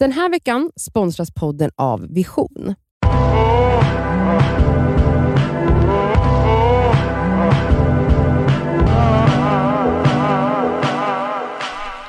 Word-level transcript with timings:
Den 0.00 0.12
här 0.12 0.30
veckan 0.30 0.70
sponsras 0.76 1.30
podden 1.34 1.70
av 1.76 2.06
Vision. 2.14 2.74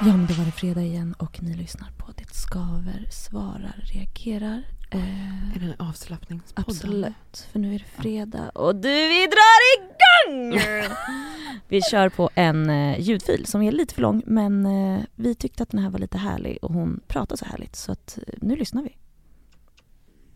Ja, 0.04 0.18
men 0.18 0.26
då 0.28 0.34
var 0.34 0.46
det 0.46 0.52
fredag 0.52 0.82
igen 0.82 1.16
och 1.20 1.44
ni 1.44 1.54
lyssnar 1.56 1.88
på 1.98 2.12
Det 2.18 2.34
skaver, 2.36 3.08
svarar, 3.12 3.84
reagerar. 3.94 4.64
Eh, 4.92 5.56
Är 5.56 5.60
det 5.60 5.66
en 5.66 5.88
avslappningspodd? 5.88 6.66
absolut, 6.68 7.48
för 7.52 7.60
nu 7.60 7.76
är 7.76 7.80
det 7.80 8.02
fredag 8.02 8.50
och 8.50 8.76
du, 8.76 8.90
vi 9.08 9.28
drar 9.28 9.78
igång! 9.78 9.91
vi 11.68 11.82
kör 11.82 12.10
på 12.10 12.30
en 12.36 12.70
eh, 12.70 13.00
ljudfil 13.00 13.46
som 13.46 13.62
är 13.62 13.72
lite 13.72 13.94
för 13.94 14.02
lång 14.02 14.24
men 14.26 14.66
eh, 14.66 15.04
vi 15.16 15.36
tyckte 15.36 15.64
att 15.64 15.70
den 15.70 15.80
här 15.80 15.90
var 15.90 16.00
lite 16.00 16.18
härlig 16.18 16.58
och 16.62 16.74
hon 16.74 17.02
pratar 17.08 17.36
så 17.36 17.46
härligt 17.46 17.76
så 17.76 17.92
att 17.92 18.18
eh, 18.18 18.34
nu 18.42 18.56
lyssnar 18.56 18.84
vi. 18.84 18.98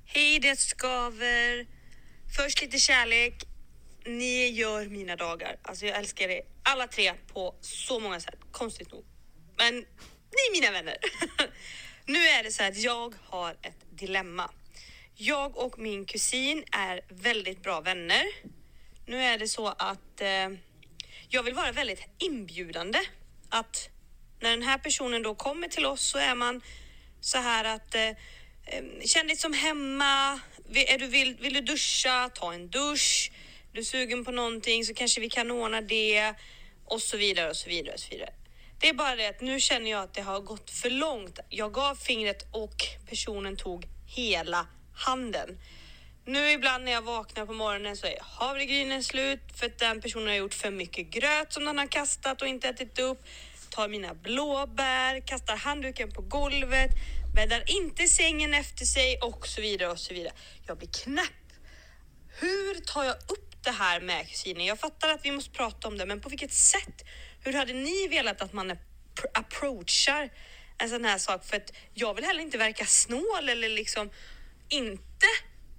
Hej, 0.05 0.39
det 0.39 0.59
skaver. 0.59 1.67
Först 2.37 2.61
lite 2.61 2.77
kärlek. 2.77 3.43
Ni 4.05 4.47
gör 4.49 4.85
mina 4.85 5.15
dagar. 5.15 5.55
Alltså 5.61 5.85
jag 5.85 5.97
älskar 5.97 6.29
er 6.29 6.41
alla 6.63 6.87
tre 6.87 7.13
på 7.33 7.55
så 7.61 7.99
många 7.99 8.19
sätt. 8.19 8.39
Konstigt 8.51 8.91
nog. 8.91 9.05
Men 9.57 9.75
ni 9.75 10.41
är 10.49 10.61
mina 10.61 10.71
vänner. 10.71 10.97
nu 12.05 12.19
är 12.19 12.43
det 12.43 12.51
så 12.51 12.63
här 12.63 12.71
att 12.71 12.77
jag 12.77 13.13
har 13.23 13.51
ett 13.51 13.85
dilemma. 13.91 14.49
Jag 15.15 15.57
och 15.57 15.79
min 15.79 16.05
kusin 16.05 16.63
är 16.71 17.01
väldigt 17.09 17.63
bra 17.63 17.81
vänner. 17.81 18.23
Nu 19.05 19.21
är 19.23 19.37
det 19.37 19.47
så 19.47 19.67
att 19.67 20.21
eh, 20.21 20.49
jag 21.29 21.43
vill 21.43 21.53
vara 21.53 21.71
väldigt 21.71 22.07
inbjudande. 22.17 22.99
Att 23.49 23.89
när 24.39 24.49
den 24.49 24.63
här 24.63 24.77
personen 24.77 25.23
då 25.23 25.35
kommer 25.35 25.67
till 25.67 25.85
oss 25.85 26.01
så 26.01 26.17
är 26.17 26.35
man 26.35 26.61
så 27.19 27.37
här 27.37 27.65
att 27.65 27.95
eh, 27.95 28.09
eh 28.09 28.83
känn 29.05 29.27
dig 29.27 29.35
som 29.35 29.53
hemma. 29.53 30.39
Vill, 30.69 30.85
är 30.87 30.97
du, 30.97 31.07
vill, 31.07 31.35
vill 31.35 31.53
du 31.53 31.61
duscha? 31.61 32.29
Ta 32.29 32.53
en 32.53 32.69
dusch. 32.69 33.31
Du 33.71 33.79
är 33.79 33.83
sugen 33.83 34.25
på 34.25 34.31
någonting 34.31 34.85
så 34.85 34.93
kanske 34.93 35.21
vi 35.21 35.29
kan 35.29 35.51
ordna 35.51 35.81
det 35.81 36.33
och 36.85 37.01
så 37.01 37.17
vidare 37.17 37.49
och 37.49 37.55
så 37.55 37.69
vidare 37.69 37.93
och 37.93 37.99
så 37.99 38.09
vidare. 38.09 38.33
Det 38.79 38.89
är 38.89 38.93
bara 38.93 39.15
det 39.15 39.27
att 39.27 39.41
nu 39.41 39.59
känner 39.59 39.91
jag 39.91 40.03
att 40.03 40.13
det 40.13 40.21
har 40.21 40.39
gått 40.39 40.71
för 40.71 40.89
långt. 40.89 41.39
Jag 41.49 41.73
gav 41.73 41.95
fingret 41.95 42.47
och 42.51 42.75
personen 43.09 43.55
tog 43.55 43.87
hela 44.05 44.67
handen. 44.95 45.57
Nu 46.27 46.51
ibland 46.51 46.83
när 46.83 46.91
jag 46.91 47.01
vaknar 47.01 47.45
på 47.45 47.53
morgonen 47.53 47.97
så 47.97 48.07
är 48.07 48.17
havregrynen 48.21 49.03
slut 49.03 49.39
för 49.55 49.65
att 49.65 49.77
den 49.77 50.01
personen 50.01 50.27
har 50.27 50.35
gjort 50.35 50.53
för 50.53 50.71
mycket 50.71 51.07
gröt 51.07 51.53
som 51.53 51.65
den 51.65 51.77
har 51.77 51.87
kastat 51.87 52.41
och 52.41 52.47
inte 52.47 52.69
ätit 52.69 52.99
upp. 52.99 53.23
Tar 53.69 53.87
mina 53.87 54.13
blåbär, 54.13 55.19
kastar 55.27 55.55
handduken 55.55 56.11
på 56.11 56.21
golvet, 56.21 56.89
bäddar 57.35 57.63
inte 57.67 58.07
sängen 58.07 58.53
efter 58.53 58.85
sig 58.85 59.19
och 59.21 59.47
så 59.47 59.61
vidare 59.61 59.91
och 59.91 59.99
så 59.99 60.13
vidare. 60.13 60.33
Jag 60.67 60.77
blir 60.77 60.89
knäpp. 61.03 61.45
Hur 62.39 62.81
tar 62.81 63.03
jag 63.03 63.15
upp 63.15 63.63
det 63.63 63.71
här 63.71 64.01
med 64.01 64.29
kusinen? 64.29 64.65
Jag 64.65 64.79
fattar 64.79 65.09
att 65.09 65.25
vi 65.25 65.31
måste 65.31 65.51
prata 65.51 65.87
om 65.87 65.97
det, 65.97 66.05
men 66.05 66.21
på 66.21 66.29
vilket 66.29 66.53
sätt? 66.53 67.05
Hur 67.43 67.53
hade 67.53 67.73
ni 67.73 68.07
velat 68.07 68.41
att 68.41 68.53
man 68.53 68.77
approachar 69.33 70.29
en 70.77 70.89
sån 70.89 71.05
här 71.05 71.17
sak? 71.17 71.45
För 71.45 71.57
att 71.57 71.73
jag 71.93 72.13
vill 72.13 72.25
heller 72.25 72.41
inte 72.41 72.57
verka 72.57 72.85
snål 72.85 73.49
eller 73.49 73.69
liksom 73.69 74.09
inte 74.69 75.27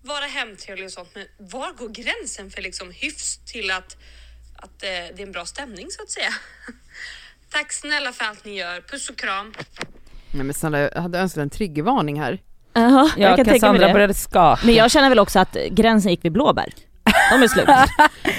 vara 0.06 0.24
hemtrevlig 0.24 0.86
och 0.86 0.92
sånt. 0.92 1.08
Men 1.14 1.24
var 1.38 1.72
går 1.72 1.88
gränsen 1.88 2.50
för 2.50 2.62
liksom 2.62 2.90
hyfs 2.90 3.38
till 3.44 3.70
att, 3.70 3.96
att 4.56 4.82
eh, 4.82 4.88
det 4.88 5.18
är 5.22 5.26
en 5.26 5.32
bra 5.32 5.44
stämning 5.44 5.86
så 5.90 6.02
att 6.02 6.10
säga? 6.10 6.30
Tack 7.52 7.72
snälla 7.72 8.12
för 8.12 8.24
allt 8.24 8.44
ni 8.44 8.58
gör. 8.58 8.80
Puss 8.80 9.10
och 9.10 9.16
kram. 9.18 9.54
Nej 10.30 10.44
men 10.44 10.54
snälla, 10.54 10.78
jag 10.80 11.02
hade 11.02 11.18
önskat 11.18 11.42
en 11.42 11.50
triggervarning 11.50 12.20
här. 12.20 12.38
Jaha, 12.72 13.10
jag 13.16 13.30
Ja, 13.30 13.36
kan 13.36 13.44
tänka 13.44 13.50
mig 13.50 13.60
Cassandra 13.60 13.86
det. 13.86 13.92
började 13.92 14.14
skaka. 14.14 14.66
Men 14.66 14.74
jag 14.74 14.90
känner 14.90 15.08
väl 15.08 15.18
också 15.18 15.38
att 15.38 15.56
gränsen 15.70 16.10
gick 16.10 16.24
vid 16.24 16.32
blåbär. 16.32 16.72
De 17.30 17.42
är 17.42 17.48
slut. 17.48 17.66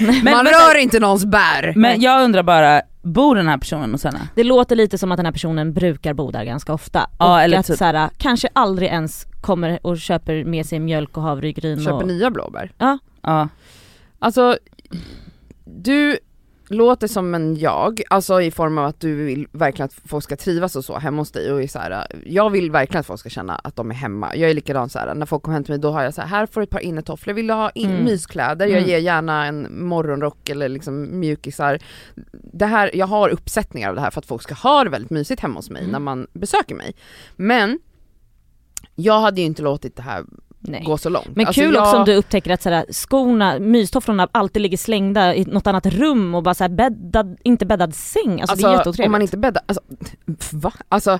Men, 0.00 0.24
Man 0.34 0.46
rör 0.46 0.74
inte 0.74 1.00
någons 1.00 1.24
bär! 1.24 1.72
men 1.76 2.00
jag 2.00 2.22
undrar 2.24 2.42
bara, 2.42 2.82
bor 3.08 3.36
den 3.36 3.48
här 3.48 3.58
personen 3.58 3.92
hos 3.92 4.04
henne? 4.04 4.28
Det 4.34 4.44
låter 4.44 4.76
lite 4.76 4.98
som 4.98 5.12
att 5.12 5.16
den 5.16 5.26
här 5.26 5.32
personen 5.32 5.72
brukar 5.72 6.14
bo 6.14 6.30
där 6.30 6.44
ganska 6.44 6.72
ofta. 6.72 7.10
Ja, 7.18 7.34
och 7.34 7.40
eller 7.40 7.58
att 7.58 7.66
typ- 7.66 7.78
såhär, 7.78 8.10
kanske 8.16 8.48
aldrig 8.52 8.88
ens 8.88 9.26
kommer 9.40 9.86
och 9.86 9.98
köper 9.98 10.44
med 10.44 10.66
sig 10.66 10.78
mjölk 10.78 11.16
och 11.16 11.22
havregryn. 11.22 11.80
Köper 11.80 11.92
och... 11.92 12.06
nya 12.06 12.30
blåbär. 12.30 12.72
Ja. 12.78 12.98
Alltså, 14.18 14.58
du 15.64 16.18
låter 16.70 17.06
som 17.08 17.34
en 17.34 17.56
jag, 17.56 18.02
alltså 18.10 18.42
i 18.42 18.50
form 18.50 18.78
av 18.78 18.84
att 18.86 19.00
du 19.00 19.14
vill 19.14 19.48
verkligen 19.52 19.84
att 19.86 19.94
folk 20.08 20.24
ska 20.24 20.36
trivas 20.36 20.76
och 20.76 20.84
så 20.84 20.98
hemma 20.98 21.20
hos 21.20 21.30
dig 21.30 21.52
och 21.52 21.70
så 21.70 21.78
här, 21.78 22.06
jag 22.26 22.50
vill 22.50 22.70
verkligen 22.70 23.00
att 23.00 23.06
folk 23.06 23.20
ska 23.20 23.28
känna 23.28 23.54
att 23.54 23.76
de 23.76 23.90
är 23.90 23.94
hemma. 23.94 24.36
Jag 24.36 24.50
är 24.50 24.54
likadan 24.54 24.88
så 24.88 24.98
här, 24.98 25.14
när 25.14 25.26
folk 25.26 25.42
kommer 25.42 25.54
hem 25.56 25.64
till 25.64 25.72
mig 25.72 25.80
då 25.80 25.90
har 25.90 26.02
jag 26.02 26.14
så 26.14 26.20
här, 26.20 26.28
här 26.28 26.46
får 26.46 26.60
du 26.60 26.64
ett 26.64 26.70
par 26.70 26.80
innetofflor, 26.80 27.34
vill 27.34 27.46
du 27.46 27.54
ha 27.54 27.70
in- 27.70 27.90
Mm. 27.90 28.04
myskläder? 28.04 28.66
Jag 28.66 28.76
Mm. 28.78 28.88
ger 28.90 28.98
gärna 28.98 29.46
en 29.46 29.88
morgonrock 29.88 30.48
eller 30.48 30.68
liksom 30.68 31.20
mjukisar. 31.20 31.78
Det 32.52 32.66
här, 32.66 32.90
jag 32.94 33.06
har 33.06 33.28
uppsättningar 33.28 33.88
av 33.88 33.94
det 33.94 34.00
här 34.00 34.10
för 34.10 34.18
att 34.20 34.26
folk 34.26 34.42
ska 34.42 34.54
ha 34.54 34.84
det 34.84 34.90
väldigt 34.90 35.10
mysigt 35.10 35.40
hemma 35.42 35.54
hos 35.58 35.70
mig 35.70 35.80
Mm. 35.82 35.92
när 35.92 35.98
man 35.98 36.26
besöker 36.32 36.74
mig. 36.74 36.94
Men 37.36 37.78
jag 38.94 39.20
hade 39.20 39.40
ju 39.40 39.46
inte 39.46 39.62
låtit 39.62 39.96
det 39.96 40.02
här 40.02 40.24
Nej. 40.60 40.82
gå 40.84 40.98
så 40.98 41.08
långt. 41.08 41.26
Men 41.36 41.46
Alltså, 41.46 41.60
kul 41.62 41.74
jag... 41.74 41.82
också 41.82 41.96
om 41.96 42.04
du 42.04 42.14
upptäcker 42.14 42.50
att 42.50 42.62
såhär, 42.62 42.86
skorna, 42.92 43.58
mystofflorna 43.58 44.28
alltid 44.32 44.62
ligger 44.62 44.76
slängda 44.76 45.34
i 45.34 45.44
något 45.44 45.66
annat 45.66 45.86
rum 45.86 46.34
och 46.34 46.42
bara 46.42 46.54
såhär 46.54 46.68
bäddad, 46.68 47.36
inte 47.42 47.66
bäddad 47.66 47.94
säng. 47.94 48.40
Alltså, 48.40 48.56
det 48.56 48.62
är 48.62 48.72
jätteotrevligt. 48.72 49.06
om 49.06 49.12
man 49.12 49.22
inte 49.22 49.36
bäddar, 49.38 49.62
alltså, 49.66 49.82
va? 50.56 50.72
Alltså, 50.88 51.18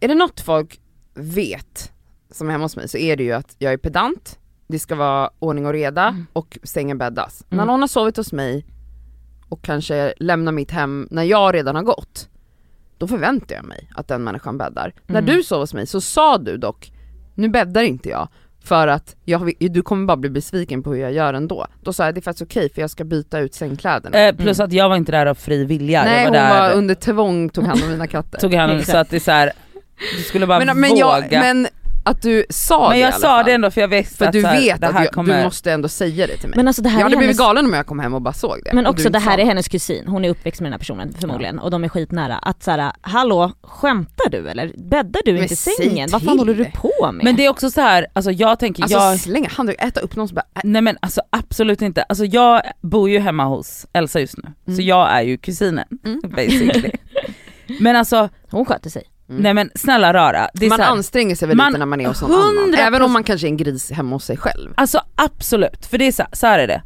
är 0.00 0.08
det 0.08 0.14
något 0.14 0.40
folk 0.40 0.80
vet 1.14 1.92
som 2.30 2.48
är 2.48 2.52
hemma 2.52 2.64
hos 2.64 2.76
mig 2.76 2.88
så 2.88 2.98
är 2.98 3.16
det 3.16 3.22
ju 3.24 3.32
att 3.32 3.56
jag 3.58 3.72
är 3.72 3.76
pedant, 3.76 4.38
det 4.66 4.78
ska 4.78 4.94
vara 4.94 5.30
ordning 5.38 5.66
och 5.66 5.72
reda 5.72 6.02
Mm. 6.08 6.26
och 6.32 6.58
sängen 6.62 6.98
bäddas. 6.98 7.44
Mm. 7.50 7.56
När 7.56 7.72
någon 7.72 7.80
har 7.80 7.88
sovit 7.88 8.16
hos 8.16 8.32
mig 8.32 8.66
och 9.48 9.62
kanske 9.62 10.14
lämnar 10.16 10.52
mitt 10.52 10.70
hem 10.70 11.08
när 11.10 11.22
jag 11.22 11.54
redan 11.54 11.74
har 11.76 11.82
gått, 11.82 12.28
då 12.98 13.06
förväntar 13.08 13.54
jag 13.56 13.64
mig 13.64 13.88
att 13.94 14.08
den 14.08 14.24
människan 14.24 14.58
bäddar. 14.58 14.92
När 15.06 15.18
Mm. 15.22 15.36
du 15.36 15.42
sov 15.42 15.60
hos 15.60 15.74
mig 15.74 15.86
så 15.86 16.00
sa 16.00 16.38
du 16.38 16.56
dock, 16.56 16.92
nu 17.38 17.48
bäddar 17.48 17.82
inte 17.82 18.08
jag 18.08 18.28
för 18.64 18.88
att 18.88 19.16
jag, 19.24 19.52
du 19.58 19.82
kommer 19.82 20.06
bara 20.06 20.16
bli 20.16 20.30
besviken 20.30 20.82
på 20.82 20.92
hur 20.92 21.00
jag 21.00 21.12
gör 21.12 21.34
ändå. 21.34 21.66
Då 21.82 21.92
sa 21.92 22.04
jag 22.04 22.14
det 22.14 22.18
är 22.18 22.22
faktiskt 22.22 22.42
okej 22.42 22.70
för 22.74 22.80
jag 22.80 22.90
ska 22.90 23.04
byta 23.04 23.38
ut 23.38 23.54
sängkläderna. 23.54 24.18
Eh, 24.18 24.36
plus 24.36 24.60
att 24.60 24.72
jag 24.72 24.88
var 24.88 24.96
inte 24.96 25.12
där 25.12 25.26
av 25.26 25.34
fri 25.34 25.64
vilja, 25.64 26.04
Nej 26.04 26.16
jag 26.16 26.24
hon 26.24 26.32
var 26.34 26.40
där, 26.40 26.68
var 26.70 26.76
under 26.76 26.94
tvång 26.94 27.48
tog 27.48 27.64
hand 27.64 27.82
om 27.82 27.90
mina 27.90 28.06
katter. 28.06 28.38
tog 28.38 28.54
hand 28.54 28.72
om, 28.72 28.82
så 28.82 28.96
att 28.96 29.10
det 29.10 29.16
är 29.16 29.20
så 29.20 29.30
här, 29.30 29.52
du 30.16 30.22
skulle 30.22 30.46
bara 30.46 30.64
men, 30.64 30.80
men, 30.80 30.90
våga. 30.90 31.26
jag, 31.30 31.30
men 31.30 31.66
att 32.08 32.22
du 32.22 32.44
sa 32.50 32.80
Men 32.80 32.90
det 32.90 32.96
i 32.96 33.00
jag 33.00 33.06
alla 33.08 33.16
sa 33.18 33.28
fall. 33.28 33.44
det 33.44 33.52
ändå 33.52 33.70
för 33.70 33.80
jag 33.80 33.88
visste 33.88 34.16
För 34.16 34.24
att 34.26 34.32
du 34.32 34.40
så 34.42 34.46
här, 34.46 34.60
vet 34.60 34.80
det 34.80 34.86
att 34.88 34.94
här 34.94 35.04
jag, 35.04 35.12
kommer... 35.12 35.38
du 35.38 35.44
måste 35.44 35.72
ändå 35.72 35.88
säga 35.88 36.26
det 36.26 36.36
till 36.36 36.48
mig. 36.48 36.56
Men 36.56 36.66
alltså 36.68 36.82
det 36.82 36.88
här 36.88 36.98
jag 36.98 37.04
hade 37.04 37.14
är 37.14 37.18
blivit 37.18 37.36
hennes... 37.36 37.46
galen 37.48 37.64
om 37.66 37.72
jag 37.72 37.86
kom 37.86 37.98
hem 37.98 38.14
och 38.14 38.22
bara 38.22 38.34
såg 38.34 38.60
det. 38.64 38.72
Men 38.72 38.86
och 38.86 38.92
också 38.92 39.10
det 39.10 39.18
här 39.18 39.38
är 39.38 39.44
hennes 39.44 39.68
kusin, 39.68 40.04
hon 40.08 40.24
är 40.24 40.28
uppväxt 40.30 40.60
med 40.60 40.66
den 40.66 40.72
här 40.72 40.78
personen 40.78 41.14
förmodligen 41.20 41.58
och 41.58 41.70
de 41.70 41.84
är 41.84 41.88
skitnära. 41.88 42.38
Att 42.38 42.62
såhär, 42.62 42.92
hallå 43.00 43.52
skämtar 43.62 44.30
du 44.30 44.48
eller? 44.48 44.72
Bäddar 44.76 45.20
du 45.24 45.32
Men 45.32 45.42
inte 45.42 45.56
sängen? 45.56 46.08
Vad 46.12 46.22
fan 46.22 46.38
håller 46.38 46.54
du 46.54 46.64
på 46.64 47.12
med? 47.12 47.24
Men 47.24 47.36
det 47.36 47.44
är 47.44 47.48
också 47.50 47.70
så 47.70 47.80
här, 47.80 48.06
alltså 48.12 48.30
jag 48.30 48.58
tänker, 48.58 48.82
Alltså 48.82 48.98
jag, 48.98 49.18
slänga 49.20 49.48
handduken, 49.48 49.88
äta 49.88 50.00
upp 50.00 50.16
någon 50.16 50.28
som 50.28 50.34
bara, 50.34 50.46
nej 50.64 50.82
men 50.82 50.96
alltså 51.02 51.20
absolut 51.30 51.82
inte. 51.82 52.02
Alltså 52.02 52.24
jag 52.24 52.62
bor 52.80 53.10
ju 53.10 53.18
hemma 53.18 53.44
hos 53.44 53.86
Elsa 53.92 54.20
just 54.20 54.36
nu, 54.36 54.42
så 54.66 54.70
Mm. 54.72 54.86
jag 54.86 55.10
är 55.12 55.22
ju 55.22 55.38
kusinen 55.38 55.84
Mm. 56.04 56.20
basically. 56.36 56.90
men 57.80 57.96
alltså, 57.96 58.28
Hon 58.50 58.64
sköter 58.64 58.90
sig. 58.90 59.02
Mm. 59.30 59.42
nej 59.42 59.54
men 59.54 59.70
snälla 59.74 60.12
rara, 60.12 60.48
det 60.54 60.66
är 60.66 60.70
man 60.70 60.80
här, 60.80 60.88
anstränger 60.90 61.34
sig 61.36 61.48
väl 61.48 61.56
man- 61.56 61.66
lite 61.72 61.78
när 61.78 61.86
man 61.86 62.00
är 62.00 62.08
hos 62.08 62.22
någon 62.22 62.32
annan. 62.34 62.74
100% 62.74 62.78
Även 62.78 63.02
om 63.02 63.12
man 63.12 63.24
kanske 63.24 63.46
är 63.46 63.48
en 63.48 63.56
gris 63.56 63.90
hemma 63.90 64.16
hos 64.16 64.24
sig 64.24 64.36
själv. 64.36 64.70
Alltså 64.76 65.00
absolut, 65.14 65.86
för 65.86 65.98
det 65.98 66.04
är 66.06 66.12
så, 66.12 66.24
så 66.32 66.46
här 66.46 66.58
är 66.58 66.66
det. 66.66 66.82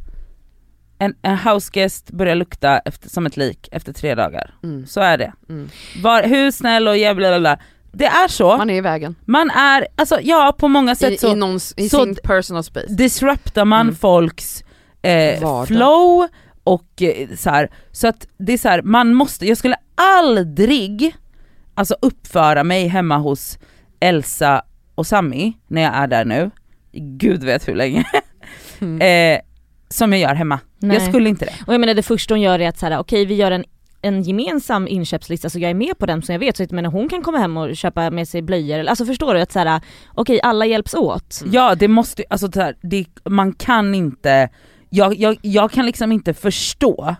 En, 0.99 1.13
en 1.21 1.37
houseguest 1.37 2.11
börjar 2.11 2.35
lukta 2.35 2.79
efter, 2.79 3.09
som 3.09 3.25
ett 3.25 3.37
lik 3.37 3.69
efter 3.71 3.93
tre 3.93 4.15
dagar. 4.15 4.53
Mm. 4.63 4.87
Så 4.87 5.01
är 5.01 5.17
det. 5.17 5.33
Mm. 5.49 5.69
Var, 6.03 6.23
hur 6.23 6.51
snäll 6.51 6.87
och 6.87 6.97
jävla 6.97 7.39
bla. 7.39 7.59
Det 7.91 8.05
är 8.05 8.27
så, 8.27 8.57
Man 8.57 8.69
är 8.69 8.75
i 8.77 8.81
vägen. 8.81 9.15
man 9.25 9.49
är, 9.49 9.87
alltså 9.95 10.19
ja 10.21 10.55
på 10.59 10.67
många 10.67 10.95
sätt 10.95 11.11
I, 11.13 11.17
så 11.17 11.27
i, 11.31 11.35
någons, 11.35 11.73
i 11.77 11.89
så 11.89 12.03
sin 12.03 12.15
personal 12.23 12.63
space. 12.63 12.87
disruptar 12.93 13.65
man 13.65 13.81
Mm. 13.81 13.95
folks 13.95 14.63
eh, 15.01 15.65
flow 15.65 16.27
och 16.63 17.01
eh, 17.01 17.27
så 17.37 17.49
här. 17.49 17.69
så 17.91 18.07
att 18.07 18.27
det 18.37 18.53
är 18.53 18.57
så 18.57 18.69
här, 18.69 18.81
man 18.81 19.13
måste, 19.13 19.45
jag 19.47 19.57
skulle 19.57 19.75
aldrig 19.95 21.15
alltså 21.75 21.95
uppföra 22.01 22.63
mig 22.63 22.87
hemma 22.87 23.17
hos 23.17 23.57
Elsa 23.99 24.61
och 24.95 25.07
Sami 25.07 25.53
när 25.67 25.81
jag 25.81 25.95
är 25.95 26.07
där 26.07 26.25
nu, 26.25 26.51
gud 26.93 27.43
vet 27.43 27.67
hur 27.67 27.75
länge, 27.75 28.05
Mm. 28.81 29.01
eh, 29.35 29.41
som 29.89 30.11
jag 30.13 30.21
gör 30.21 30.35
hemma. 30.35 30.59
Nej. 30.79 30.97
Jag 30.97 31.09
skulle 31.09 31.29
inte 31.29 31.45
det. 31.45 31.53
Och 31.67 31.73
jag 31.73 31.79
menar 31.79 31.93
det 31.93 32.03
första 32.03 32.33
hon 32.33 32.41
gör 32.41 32.59
är 32.59 32.69
att 32.69 32.77
såhär, 32.79 32.97
okej 32.99 33.25
vi 33.25 33.35
gör 33.35 33.51
en 33.51 33.63
en 34.05 34.23
gemensam 34.23 34.87
inköpslista 34.87 35.49
så 35.49 35.59
jag 35.59 35.69
är 35.71 35.75
med 35.75 35.97
på 35.97 36.05
den 36.05 36.21
som 36.21 36.33
jag 36.33 36.39
vet, 36.39 36.57
så 36.57 36.63
jag 36.63 36.71
menar, 36.71 36.89
hon 36.91 37.09
kan 37.09 37.21
komma 37.21 37.37
hem 37.37 37.57
och 37.57 37.75
köpa 37.77 38.09
med 38.09 38.27
sig 38.27 38.41
blöjor, 38.41 38.85
alltså 38.85 39.05
förstår 39.05 39.33
du? 39.33 39.41
Att 39.41 39.51
såhär, 39.51 39.81
okej 40.13 40.39
alla 40.43 40.65
hjälps 40.65 40.93
åt. 40.93 41.41
Ja 41.45 41.75
det 41.75 41.87
måste, 41.87 42.23
alltså 42.29 42.51
så 42.51 42.61
här, 42.61 42.75
det, 42.81 43.05
man 43.29 43.53
kan 43.53 43.95
inte, 43.95 44.49
jag, 44.89 45.15
jag, 45.15 45.37
jag 45.41 45.71
kan 45.71 45.85
liksom 45.85 46.11
inte 46.11 46.33
förstå 46.33 47.15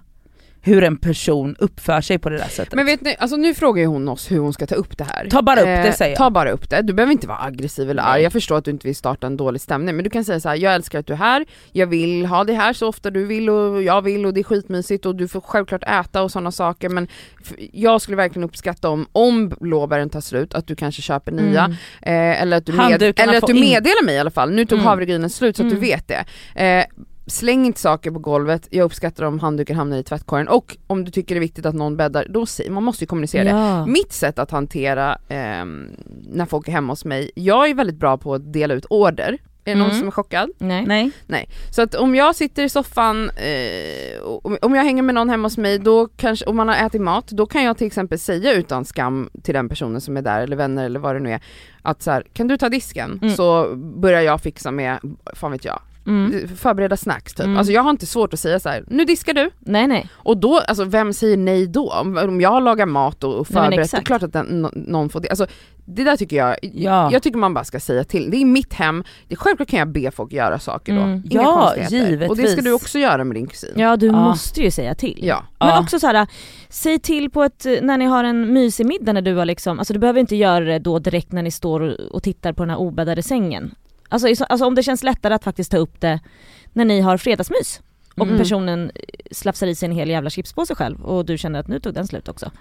hur 0.65 0.83
en 0.83 0.97
person 0.97 1.55
uppför 1.59 2.01
sig 2.01 2.19
på 2.19 2.29
det 2.29 2.37
där 2.37 2.47
sättet. 2.47 2.73
Men 2.73 2.85
vet 2.85 3.01
ni, 3.01 3.15
alltså 3.19 3.37
nu 3.37 3.53
frågar 3.53 3.81
ju 3.81 3.87
hon 3.87 4.07
oss 4.09 4.31
hur 4.31 4.39
hon 4.39 4.53
ska 4.53 4.67
ta 4.67 4.75
upp 4.75 4.97
det 4.97 5.03
här. 5.03 5.27
Ta 5.29 5.41
bara 5.41 5.59
upp 5.59 5.65
det, 5.65 5.93
säger 5.93 6.11
jag. 6.11 6.17
Ta 6.17 6.29
bara 6.29 6.51
upp 6.51 6.69
det, 6.69 6.81
du 6.81 6.93
behöver 6.93 7.11
inte 7.13 7.27
vara 7.27 7.41
aggressiv 7.43 7.89
eller 7.89 8.03
arg, 8.03 8.21
jag 8.21 8.31
förstår 8.31 8.57
att 8.57 8.65
du 8.65 8.71
inte 8.71 8.87
vill 8.87 8.95
starta 8.95 9.27
en 9.27 9.37
dålig 9.37 9.61
stämning 9.61 9.95
men 9.95 10.03
du 10.03 10.09
kan 10.09 10.23
säga 10.25 10.39
så 10.39 10.49
här: 10.49 10.55
jag 10.55 10.73
älskar 10.75 10.99
att 10.99 11.07
du 11.07 11.13
är 11.13 11.17
här, 11.17 11.45
jag 11.71 11.87
vill 11.87 12.25
ha 12.25 12.43
dig 12.43 12.55
här 12.55 12.73
så 12.73 12.87
ofta 12.87 13.09
du 13.09 13.25
vill 13.25 13.49
och 13.49 13.83
jag 13.83 14.01
vill 14.01 14.25
och 14.25 14.33
det 14.33 14.39
är 14.39 14.43
skitmysigt 14.43 15.05
och 15.05 15.15
du 15.15 15.27
får 15.27 15.41
självklart 15.41 15.83
äta 15.83 16.23
och 16.23 16.31
sådana 16.31 16.51
saker 16.51 16.89
men 16.89 17.07
jag 17.71 18.01
skulle 18.01 18.17
verkligen 18.17 18.43
uppskatta 18.43 18.89
om, 18.89 19.07
om 19.11 19.49
blåbären 19.49 20.09
tar 20.09 20.21
slut, 20.21 20.53
att 20.53 20.67
du 20.67 20.75
kanske 20.75 21.01
köper 21.01 21.31
nya 21.31 21.63
Mm. 21.63 21.71
Eh, 22.01 22.41
eller 22.41 22.57
att 22.57 22.65
du, 22.65 22.71
med, 22.73 23.01
eller 23.19 23.37
att 23.37 23.47
du 23.47 23.53
in- 23.53 23.59
meddelar 23.59 24.05
mig 24.05 24.15
i 24.15 24.19
alla 24.19 24.31
fall, 24.31 24.51
nu 24.51 24.65
tog 24.65 24.77
Mm. 24.79 24.87
havregrynen 24.87 25.29
slut 25.29 25.57
så 25.57 25.63
att 25.63 25.71
Mm. 25.71 25.75
du 25.81 25.87
vet 25.87 26.07
det. 26.07 26.25
Eh, 26.63 26.85
släng 27.27 27.65
inte 27.65 27.79
saker 27.79 28.11
på 28.11 28.19
golvet, 28.19 28.67
jag 28.71 28.83
uppskattar 28.85 29.23
om 29.25 29.39
handduken 29.39 29.75
hamnar 29.75 29.97
i 29.97 30.03
tvättkorgen 30.03 30.47
och 30.47 30.77
om 30.87 31.05
du 31.05 31.11
tycker 31.11 31.35
det 31.35 31.39
är 31.39 31.41
viktigt 31.41 31.65
att 31.65 31.75
någon 31.75 31.97
bäddar, 31.97 32.27
då 32.29 32.45
säg, 32.45 32.69
man 32.69 32.83
måste 32.83 33.03
ju 33.03 33.07
kommunicera 33.07 33.43
det. 33.43 33.49
Ja. 33.49 33.85
Mitt 33.85 34.13
sätt 34.13 34.39
att 34.39 34.51
hantera 34.51 35.17
ehm, 35.29 35.87
när 36.29 36.45
folk 36.45 36.67
är 36.67 36.71
hemma 36.71 36.91
hos 36.93 37.05
mig, 37.05 37.31
jag 37.35 37.69
är 37.69 37.73
väldigt 37.73 37.95
bra 37.97 38.17
på 38.17 38.33
att 38.33 38.53
dela 38.53 38.73
ut 38.73 38.85
order. 38.89 39.37
Är 39.65 39.71
det 39.73 39.79
någon 39.79 39.87
Mm. 39.89 39.99
som 39.99 40.07
är 40.07 40.11
chockad? 40.11 40.49
Nej. 40.57 40.85
Nej. 41.27 41.49
Så 41.69 41.81
att 41.81 41.95
om 41.95 42.15
jag 42.15 42.35
sitter 42.35 42.63
i 42.63 42.69
soffan, 42.69 43.29
eh, 43.29 44.21
om 44.61 44.75
jag 44.75 44.83
hänger 44.83 45.03
med 45.03 45.15
någon 45.15 45.29
hemma 45.29 45.45
hos 45.45 45.57
mig, 45.57 45.79
då 45.79 46.07
kanske, 46.17 46.45
om 46.45 46.55
man 46.55 46.67
har 46.67 46.75
ätit 46.75 47.01
mat, 47.01 47.27
då 47.27 47.45
kan 47.45 47.63
jag 47.63 47.77
till 47.77 47.87
exempel 47.87 48.19
säga 48.19 48.53
utan 48.53 48.85
skam 48.85 49.29
till 49.43 49.53
den 49.53 49.69
personen 49.69 50.01
som 50.01 50.17
är 50.17 50.21
där, 50.21 50.41
eller 50.41 50.55
vänner 50.55 50.85
eller 50.85 50.99
vad 50.99 51.15
det 51.15 51.19
nu 51.19 51.31
är, 51.31 51.41
att 51.81 52.01
så 52.01 52.11
här, 52.11 52.23
kan 52.33 52.47
du 52.47 52.57
ta 52.57 52.69
disken? 52.69 53.19
Mm. 53.21 53.35
Så 53.35 53.75
börjar 53.75 54.21
jag 54.21 54.41
fixa 54.41 54.71
med, 54.71 54.97
fan 55.33 55.51
vet 55.51 55.65
jag, 55.65 55.79
Mm. 56.07 56.47
förbereda 56.57 56.97
snacks 56.97 57.33
typ. 57.33 57.45
Mm. 57.45 57.57
Alltså 57.57 57.73
jag 57.73 57.81
har 57.81 57.89
inte 57.89 58.05
svårt 58.05 58.33
att 58.33 58.39
säga 58.39 58.59
så 58.59 58.69
här, 58.69 58.83
nu 58.87 59.05
diskar 59.05 59.33
du. 59.33 59.49
Nej 59.59 59.87
nej. 59.87 60.09
Och 60.13 60.37
då, 60.37 60.59
alltså 60.59 60.83
vem 60.83 61.13
säger 61.13 61.37
nej 61.37 61.67
då? 61.67 61.91
Om 61.91 62.17
om 62.17 62.41
jag 62.41 62.49
har 62.49 62.61
lagat 62.61 62.87
mat 62.89 63.23
och, 63.23 63.33
och 63.35 63.47
Nej, 63.49 63.61
men 63.61 63.71
förberett, 63.71 63.91
det 63.91 63.97
är 63.97 64.01
klart 64.01 64.23
att 64.23 64.33
den, 64.33 64.45
nå- 64.45 64.71
någon 64.73 65.09
får 65.09 65.19
det. 65.19 65.29
Alltså 65.29 65.47
det 65.85 66.03
där 66.03 66.17
tycker 66.17 66.35
jag, 66.35 66.55
Ja. 66.61 67.09
jag 67.11 67.23
tycker 67.23 67.37
man 67.37 67.53
bara 67.53 67.63
ska 67.63 67.79
säga 67.79 68.03
till. 68.03 68.31
Det 68.31 68.37
är 68.37 68.45
mitt 68.45 68.73
hem, 68.73 69.03
det, 69.27 69.35
självklart 69.35 69.69
kan 69.69 69.79
jag 69.79 69.87
be 69.87 70.11
folk 70.11 70.33
göra 70.33 70.59
saker 70.59 70.95
då. 70.95 71.01
Mm. 71.01 71.23
Inga 71.29 71.41
Ja, 71.41 71.73
konstigheter. 71.77 72.29
Och 72.29 72.35
det 72.35 72.41
ska 72.41 72.49
givetvis. 72.49 72.65
du 72.65 72.73
också 72.73 72.99
göra 72.99 73.23
med 73.23 73.35
din 73.35 73.47
kusin. 73.47 73.69
Ja 73.75 73.97
du 73.97 74.05
Ja. 74.05 74.11
måste 74.11 74.61
ju 74.61 74.71
säga 74.71 74.95
till. 74.95 75.19
Ja. 75.21 75.43
Men 75.59 75.67
Ja. 75.69 75.79
också 75.79 75.99
så 75.99 76.07
här, 76.07 76.27
säg 76.69 76.99
till 76.99 77.29
på 77.31 77.43
ett, 77.43 77.65
när 77.81 77.97
ni 77.97 78.05
har 78.05 78.23
en 78.23 78.53
mysig 78.53 78.85
middag 78.85 79.13
när 79.13 79.21
du 79.21 79.35
har 79.35 79.45
liksom, 79.45 79.79
alltså 79.79 79.93
du 79.93 79.99
behöver 79.99 80.19
inte 80.19 80.35
göra 80.35 80.65
det 80.65 80.79
då 80.79 80.99
direkt 80.99 81.31
när 81.31 81.43
ni 81.43 81.51
står 81.51 81.79
och, 81.81 81.99
och 82.15 82.23
tittar 82.23 82.53
på 82.53 82.63
den 82.63 82.69
här 82.69 82.77
obäddade 82.77 83.23
sängen. 83.23 83.75
Alltså, 84.13 84.35
så- 84.35 84.43
alltså 84.43 84.65
om 84.65 84.75
det 84.75 84.83
känns 84.83 85.03
lättare 85.03 85.33
att 85.33 85.43
faktiskt 85.43 85.71
ta 85.71 85.77
upp 85.77 86.01
det 86.01 86.19
när 86.73 86.85
ni 86.85 87.01
har 87.01 87.17
fredagsmys 87.17 87.81
och 88.15 88.25
Mm. 88.25 88.37
personen 88.37 88.91
slafsar 89.31 89.67
i 89.67 89.75
sig 89.75 89.89
en 89.89 89.95
hel 89.95 90.09
jävla 90.09 90.29
chipspåse 90.29 90.75
själv 90.75 91.01
och 91.05 91.25
du 91.25 91.37
känner 91.37 91.59
att 91.59 91.67
nu 91.67 91.79
tog 91.79 91.93
den 91.93 92.07
slut 92.07 92.27
också. 92.29 92.51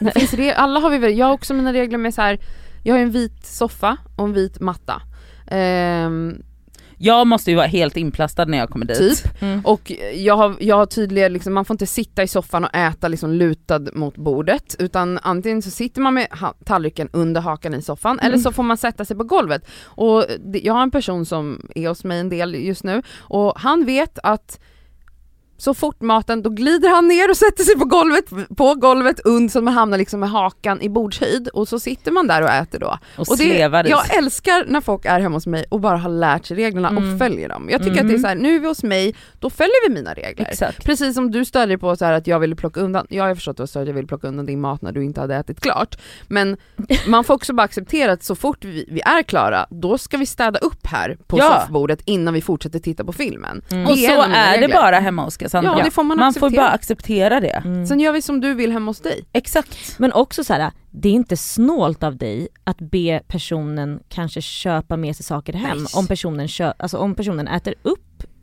Re- 0.00 0.54
alla 0.56 0.80
har 0.80 0.90
vi 0.90 0.98
väl, 0.98 1.18
jag 1.18 1.26
har 1.26 1.32
också 1.32 1.54
mina 1.54 1.72
regler 1.72 1.98
med 1.98 2.14
så 2.14 2.22
här. 2.22 2.38
jag 2.82 2.94
har 2.94 3.00
en 3.00 3.10
vit 3.10 3.46
soffa 3.46 3.96
och 4.16 4.24
en 4.24 4.32
vit 4.32 4.60
matta. 4.60 5.02
Ehm, 5.46 6.42
Jag 7.04 7.26
måste 7.26 7.50
ju 7.50 7.56
vara 7.56 7.66
helt 7.66 7.96
inplastad 7.96 8.44
när 8.44 8.58
jag 8.58 8.70
kommer 8.70 8.86
dit. 8.86 8.98
typ. 8.98 9.42
Mm. 9.42 9.60
Och 9.64 9.92
jag 10.14 10.36
har, 10.36 10.56
jag 10.60 10.76
har 10.76 10.86
tydliga, 10.86 11.28
liksom, 11.28 11.54
man 11.54 11.64
får 11.64 11.74
inte 11.74 11.86
sitta 11.86 12.22
i 12.22 12.28
soffan 12.28 12.64
och 12.64 12.74
äta 12.74 13.08
liksom 13.08 13.32
lutad 13.32 13.80
mot 13.92 14.16
bordet 14.16 14.76
utan 14.78 15.18
antingen 15.22 15.62
så 15.62 15.70
sitter 15.70 16.00
man 16.00 16.14
med 16.14 16.28
tallriken 16.64 17.08
under 17.12 17.40
hakan 17.40 17.74
i 17.74 17.82
soffan 17.82 18.18
eller 18.18 18.38
så 18.38 18.52
får 18.52 18.62
man 18.62 18.76
sätta 18.76 19.04
sig 19.04 19.16
på 19.16 19.24
golvet. 19.24 19.66
Och 19.84 20.24
det, 20.40 20.60
jag 20.60 20.74
har 20.74 20.82
en 20.82 20.90
person 20.90 21.26
som 21.26 21.66
är 21.74 21.88
hos 21.88 22.04
mig 22.04 22.20
en 22.20 22.28
del 22.28 22.54
just 22.54 22.84
nu 22.84 23.02
och 23.20 23.52
han 23.56 23.84
vet 23.84 24.18
att 24.22 24.60
så 25.56 25.74
fort 25.74 26.00
maten, 26.02 26.42
då 26.42 26.50
glider 26.50 26.88
han 26.88 27.08
ner 27.08 27.30
och 27.30 27.36
sätter 27.36 27.64
sig 27.64 27.78
på 27.78 27.84
golvet, 27.84 28.24
på 28.56 28.74
golvet 28.74 29.20
und, 29.20 29.52
så 29.52 29.60
man 29.60 29.74
hamnar 29.74 29.98
liksom 29.98 30.20
med 30.20 30.30
hakan 30.30 30.82
i 30.82 30.88
bordshöjd 30.88 31.48
och 31.48 31.68
så 31.68 31.78
sitter 31.80 32.12
man 32.12 32.26
där 32.26 32.42
och 32.42 32.48
äter 32.48 32.78
då. 32.78 32.98
Och, 33.18 33.28
Och 33.30 33.38
det, 33.38 33.58
jag 33.88 34.16
älskar 34.16 34.64
när 34.68 34.80
folk 34.80 35.04
är 35.04 35.20
hemma 35.20 35.36
hos 35.36 35.46
mig 35.46 35.64
och 35.68 35.80
bara 35.80 35.96
har 35.96 36.10
lärt 36.10 36.46
sig 36.46 36.56
reglerna 36.56 36.88
Mm. 36.88 37.12
och 37.12 37.18
följer 37.18 37.48
dem. 37.48 37.68
Jag 37.70 37.82
tycker 37.84 38.00
att 38.00 38.08
det 38.08 38.14
är 38.14 38.18
så 38.18 38.26
här, 38.26 38.34
nu 38.34 38.56
är 38.56 38.60
vi 38.60 38.66
hos 38.68 38.82
mig, 38.82 39.14
då 39.38 39.50
följer 39.50 39.88
vi 39.88 39.94
mina 39.94 40.14
regler. 40.14 40.46
Exakt. 40.50 40.84
Precis 40.84 41.14
som 41.14 41.30
du 41.30 41.44
störde 41.44 41.78
på 41.78 41.96
så 41.96 42.04
här 42.04 42.12
att 42.12 42.26
jag 42.26 42.38
ville 42.40 42.56
plocka 42.56 42.80
undan, 42.80 43.06
ja, 43.10 43.16
jag 43.16 43.24
har 43.24 43.34
förstått 43.34 43.50
att 43.52 43.56
du 43.56 43.62
har 43.62 43.66
stört 43.66 43.80
att 43.82 43.86
jag 43.88 43.94
ville 43.94 44.08
plocka 44.08 44.28
undan 44.28 44.46
din 44.46 44.60
mat 44.60 44.82
när 44.82 44.92
du 44.92 45.04
inte 45.04 45.20
hade 45.20 45.36
ätit 45.36 45.60
klart. 45.60 45.96
Men 46.28 46.56
man 47.06 47.24
får 47.24 47.34
också 47.34 47.52
bara 47.52 47.62
acceptera 47.62 48.12
att 48.12 48.24
så 48.24 48.34
fort 48.34 48.64
vi, 48.64 48.84
vi 48.88 49.00
är 49.00 49.22
klara, 49.22 49.66
då 49.70 49.98
ska 49.98 50.16
vi 50.16 50.26
städa 50.26 50.58
upp 50.58 50.86
här 50.86 51.16
på 51.26 51.38
Ja. 51.38 51.60
soffbordet 51.60 52.00
innan 52.04 52.34
vi 52.34 52.40
fortsätter 52.42 52.78
titta 52.78 53.04
på 53.04 53.12
filmen. 53.12 53.62
Mm. 53.70 53.86
Och 53.86 53.96
Det 53.96 54.06
är 54.06 54.16
så 54.16 54.22
är 54.22 54.28
det 54.28 54.60
regler. 54.60 54.76
bara 54.76 54.98
hemma 54.98 55.24
hos 55.24 55.34
Cassandra. 55.44 55.74
Ja, 55.78 55.84
det 55.84 55.90
får 55.90 56.02
man 56.02 56.18
man 56.18 56.34
får 56.34 56.50
bara 56.50 56.68
acceptera 56.70 57.40
det. 57.40 57.62
Mm. 57.64 57.86
Sen 57.86 58.00
gör 58.00 58.12
vi 58.12 58.22
som 58.22 58.40
du 58.40 58.54
vill 58.54 58.72
hemma 58.72 58.90
hos 58.90 59.00
dig. 59.00 59.24
Exakt. 59.32 59.98
Men 59.98 60.12
också 60.12 60.44
så 60.44 60.52
här, 60.52 60.70
det 60.90 61.08
är 61.08 61.12
inte 61.12 61.36
snålt 61.36 62.02
av 62.02 62.16
dig 62.16 62.48
att 62.64 62.78
be 62.78 63.20
personen 63.28 64.00
kanske 64.08 64.40
köpa 64.40 64.96
med 64.96 65.16
sig 65.16 65.24
saker 65.24 65.52
hem 65.52 65.86
om 65.94 66.06
personen, 66.06 66.48
kö- 66.48 66.72
alltså 66.78 66.98
om 66.98 67.14
personen 67.14 67.48
äter 67.48 67.74
upp 67.82 68.00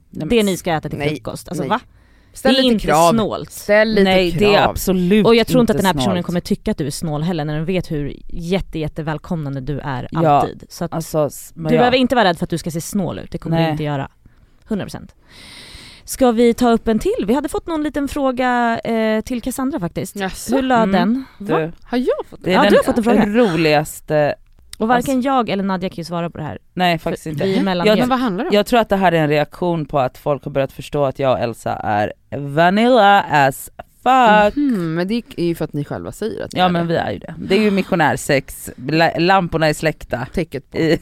Nej, 0.10 0.28
det 0.30 0.44
ni 0.44 0.58
ska 0.58 0.74
äta 0.74 0.90
till 0.90 1.00
Nej, 1.00 1.10
frukost. 1.10 1.48
Alltså 1.50 1.64
nej. 1.64 1.70
va? 1.70 1.80
Ställ 2.34 2.54
det 2.54 2.60
är 2.60 2.64
lite 2.64 2.74
inte 2.74 2.86
krav. 2.86 3.12
snålt. 3.12 3.52
Ställ 3.52 3.90
lite 3.90 4.04
Nej 4.04 4.32
krav. 4.32 4.40
det 4.40 4.56
är 4.56 4.68
absolut 4.68 5.26
Och 5.26 5.36
jag 5.36 5.48
tror 5.48 5.62
inte 5.62 5.74
att 5.74 5.78
den 5.78 5.86
här 5.86 5.94
personen 5.94 6.16
snålt. 6.16 6.26
kommer 6.26 6.40
tycka 6.40 6.72
att 6.72 6.78
du 6.78 6.86
är 6.88 6.92
snål 6.92 7.24
heller 7.24 7.46
när 7.46 7.56
den 7.56 7.66
vet 7.66 7.92
hur 7.92 8.16
jätte, 8.28 8.80
jätte 8.80 9.04
välkomnande 9.04 9.62
du 9.62 9.80
är 9.80 10.08
Ja. 10.12 10.30
alltid. 10.30 10.64
Så 10.70 10.86
att 10.86 10.94
Alltså, 10.94 11.30
du 11.54 11.64
ja. 11.64 11.70
behöver 11.70 11.98
inte 11.98 12.16
vara 12.16 12.26
rädd 12.30 12.38
för 12.38 12.44
att 12.44 12.50
du 12.50 12.58
ska 12.58 12.72
se 12.72 12.82
snål 12.82 13.20
ut, 13.20 13.32
det 13.32 13.38
kommer 13.38 13.58
Nej. 13.58 13.66
du 13.66 13.72
inte 13.72 13.84
göra. 13.84 14.10
100%. 14.68 15.08
Ska 16.12 16.32
vi 16.32 16.54
ta 16.54 16.70
upp 16.72 16.88
en 16.88 17.00
till? 17.00 17.26
Vi 17.28 17.34
hade 17.34 17.50
fått 17.50 17.68
någon 17.68 17.84
liten 17.84 18.08
fråga 18.08 18.80
eh, 18.84 19.22
till 19.22 19.42
Cassandra 19.42 19.80
faktiskt. 19.80 20.16
Jaså? 20.16 20.56
Hur 20.56 20.62
löd 20.62 20.84
Mm. 20.90 20.92
den? 20.92 21.26
Du, 21.48 21.54
Har 21.84 21.98
jag 21.98 22.26
fått 22.30 22.40
det 22.44 22.50
är 22.50 22.54
Ja, 22.56 22.62
den 22.62 22.72
du 22.72 22.78
har 22.78 22.84
fått 22.84 22.98
en 22.98 23.04
fråga. 23.04 23.26
roligaste, 23.26 24.36
Och 24.78 24.88
varken 24.88 25.22
jag 25.22 25.50
eller 25.50 25.64
Nadja 25.64 25.90
kan 25.90 25.96
ju 25.96 26.04
svara 26.04 26.30
på 26.30 26.38
det 26.38 26.44
här. 26.44 26.58
nej 26.74 26.98
faktiskt 27.00 27.26
inte. 27.26 27.44
Vi 27.44 27.58
är 27.58 27.86
Jag-. 27.86 28.00
Men 28.00 28.10
vad 28.10 28.20
handlar 28.20 28.44
det 28.44 28.50
om? 28.50 28.56
Jag 28.56 28.66
tror 28.66 28.80
att 28.80 28.90
det 28.90 28.96
här 28.96 29.12
är 29.12 29.18
en 29.24 29.30
reaktion 29.30 29.86
på 29.86 30.00
att 30.00 30.18
folk 30.18 30.44
har 30.44 30.52
börjat 30.52 30.72
förstå 30.72 31.06
att 31.06 31.20
jag 31.20 31.32
och 31.32 31.40
Elsa 31.40 31.74
är 31.74 32.14
vanilla 32.38 33.22
as 33.22 33.70
fuck. 34.04 34.56
Mhm, 34.56 34.94
men 34.96 35.08
det 35.08 35.22
är 35.38 35.44
ju 35.46 35.56
för 35.56 35.66
att 35.66 35.74
ni 35.74 35.86
själva 35.86 36.12
säger 36.12 36.44
att 36.46 36.54
ni 36.54 36.60
Ja 36.60 36.66
är 36.66 36.70
men 36.70 36.88
det. 36.88 36.94
vi 36.94 37.00
är 37.00 37.12
ju 37.12 37.20
det. 37.20 37.34
Det 37.38 37.56
är 37.58 37.62
ju 37.62 37.72
missionärsex, 37.72 38.70
La- 38.88 39.18
lamporna 39.20 39.68
är 39.70 39.74
släckta 39.74 40.28
Täcket 40.34 40.72
på. 40.72 40.78
i 40.78 40.98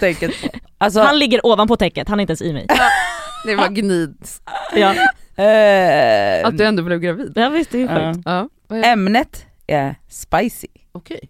tänket 0.00 0.30
på. 0.42 0.48
Alltså, 0.78 1.00
Han 1.00 1.18
ligger 1.18 1.46
ovanpå 1.46 1.76
täcket, 1.76 2.08
han 2.08 2.20
är 2.20 2.22
inte 2.22 2.30
ens 2.30 2.42
i 2.42 2.52
mig. 2.52 2.66
Det 3.46 3.54
var 3.56 3.68
gnid. 3.68 4.16
ja. 4.74 4.94
eh, 5.44 6.46
Att 6.46 6.58
du 6.58 6.64
ändå 6.64 6.82
blev 6.82 6.98
gravid. 7.00 7.32
ja 7.36 7.48
visst, 7.48 7.70
det 7.70 7.78
är 7.78 7.80
ju 7.80 7.86
ja. 8.00 8.12
sjukt. 8.14 8.22
Ja, 8.24 8.48
vad 8.68 8.78
är? 8.78 8.84
Ämnet 8.92 9.46
är 9.66 9.94
spicy. 10.08 10.66
okej. 10.92 11.28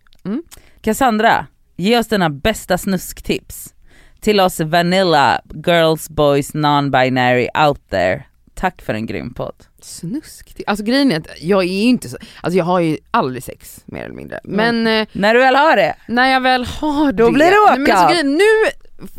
Cassandra, 0.80 1.46
ge 1.76 1.98
oss 1.98 2.06
dina 2.08 2.30
bästa 2.30 2.78
snusktips. 2.78 3.74
Till 4.20 4.40
oss 4.40 4.60
vanilla 4.60 5.40
girls, 5.66 6.08
boys, 6.10 6.54
non-binary 6.54 7.66
out 7.66 7.90
there. 7.90 8.22
Tack 8.54 8.82
för 8.82 8.94
en 8.94 9.06
grym 9.06 9.34
podd. 9.34 9.54
Snusk. 9.82 10.62
Alltså 10.66 10.84
grejen 10.84 11.12
är 11.12 11.16
att 11.18 11.26
jag 11.40 11.62
är 11.62 11.66
ju 11.66 11.82
inte 11.88 12.08
så, 12.08 12.16
alltså 12.42 12.58
jag 12.58 12.64
har 12.64 12.80
ju 12.80 12.98
aldrig 13.10 13.42
sex 13.42 13.80
mer 13.86 14.04
eller 14.04 14.14
mindre. 14.14 14.40
Men 14.44 14.86
eh, 14.86 15.06
När 15.12 15.34
du 15.34 15.40
väl 15.40 15.56
har 15.56 15.76
det, 15.76 15.96
när 16.08 16.32
jag 16.32 16.40
väl 16.40 16.64
har 16.64 17.12
Då 17.12 17.26
det. 17.26 17.32
blir 17.32 17.44
det 17.46 17.70
Nej, 17.70 17.78
men 17.78 17.90
alltså, 17.90 18.04
åka. 18.04 18.12
grejen, 18.12 18.32
nu, 18.38 18.44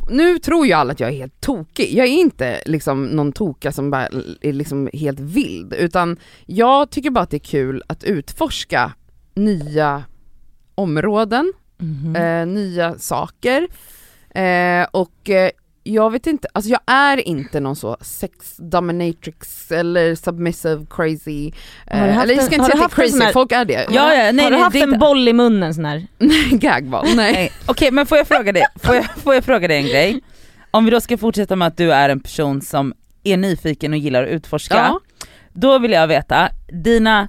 nu 0.10 0.40
tror 0.40 0.66
ju 0.68 0.74
alla 0.74 0.92
att 0.92 1.00
jag 1.00 1.10
är 1.10 1.14
helt 1.14 1.42
tokig. 1.42 1.94
Jag 1.94 2.08
är 2.08 2.12
inte 2.12 2.62
liksom 2.66 3.04
någon 3.06 3.32
toka 3.32 3.72
som 3.72 3.92
bara 3.92 4.08
är 4.42 4.54
liksom 4.54 4.90
helt 4.94 5.20
vild 5.20 5.74
utan 5.74 6.18
jag 6.46 6.90
tycker 6.90 7.10
bara 7.10 7.24
att 7.24 7.30
det 7.30 7.38
är 7.38 7.40
kul 7.40 7.84
att 7.88 8.04
utforska 8.04 8.94
nya 9.36 10.04
områden, 10.76 11.54
Mhm. 11.78 12.16
eh, 12.16 12.46
nya 12.46 12.98
saker 12.98 13.68
eh, 14.30 14.88
och 14.92 15.30
eh, 15.30 15.50
jag 15.84 16.12
vet 16.12 16.28
inte, 16.28 16.48
alltså 16.54 16.72
jag 16.72 16.80
är 16.88 17.28
inte 17.28 17.60
någon 17.60 17.76
så 17.76 17.98
sex 18.02 18.58
dominatrix 18.58 19.72
eller 19.72 20.16
submissive 20.16 20.86
crazy, 20.90 21.52
eh, 21.88 22.18
eller 22.20 22.34
jag 22.34 22.38
en- 22.44 22.46
ska 22.46 22.56
har 22.58 22.64
inte 22.66 22.78
säga 22.78 22.86
att 22.86 22.92
en 22.92 22.96
crazy, 22.96 23.24
här- 23.24 23.32
folk 23.34 23.52
är 23.52 23.66
det. 23.66 23.88
Ja, 23.92 24.14
ja, 24.16 24.32
nej, 24.32 24.44
har 24.44 24.52
du 24.52 24.58
haft 24.58 24.76
en 24.76 25.00
boll 25.00 25.28
i 25.28 25.34
munnen 25.34 25.74
sån 25.74 25.86
här? 25.86 26.08
Gagball, 26.52 27.06
nej. 27.16 27.34
Nej, 27.34 27.52
Okej 27.66 27.92
men 27.92 28.06
får 28.06 28.18
jag 28.18 28.28
fråga 28.28 28.52
dig, 28.52 28.66
får 28.84 28.96
jag, 28.96 29.06
får 29.06 29.34
jag 29.34 29.44
fråga 29.44 29.68
dig 29.68 29.78
en 29.78 29.86
grej? 29.86 30.22
Om 30.72 30.86
vi 30.86 30.92
då 30.92 31.02
ska 31.02 31.18
fortsätta 31.18 31.56
med 31.56 31.68
att 31.68 31.78
du 31.78 31.94
är 31.94 32.10
en 32.10 32.20
person 32.20 32.62
som 32.62 32.94
är 33.24 33.38
nyfiken 33.38 33.92
och 33.94 33.98
gillar 34.00 34.24
att 34.24 34.30
utforska, 34.30 34.76
Ja. 34.76 35.00
då 35.54 35.80
vill 35.80 35.92
jag 35.92 36.08
veta 36.08 36.50
dina, 36.84 37.28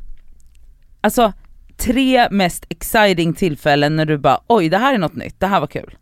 alltså 1.01 1.33
tre 1.77 2.29
mest 2.31 2.65
exciting 2.69 3.35
tillfällen 3.35 3.97
när 3.97 4.05
du 4.07 4.19
bara 4.19 4.41
oj 4.47 4.69
det 4.69 4.79
här 4.79 4.95
är 4.95 4.99
något 4.99 5.15
nytt, 5.17 5.41
det 5.41 5.47
här 5.47 5.61
var 5.61 5.67
kul. 5.67 5.97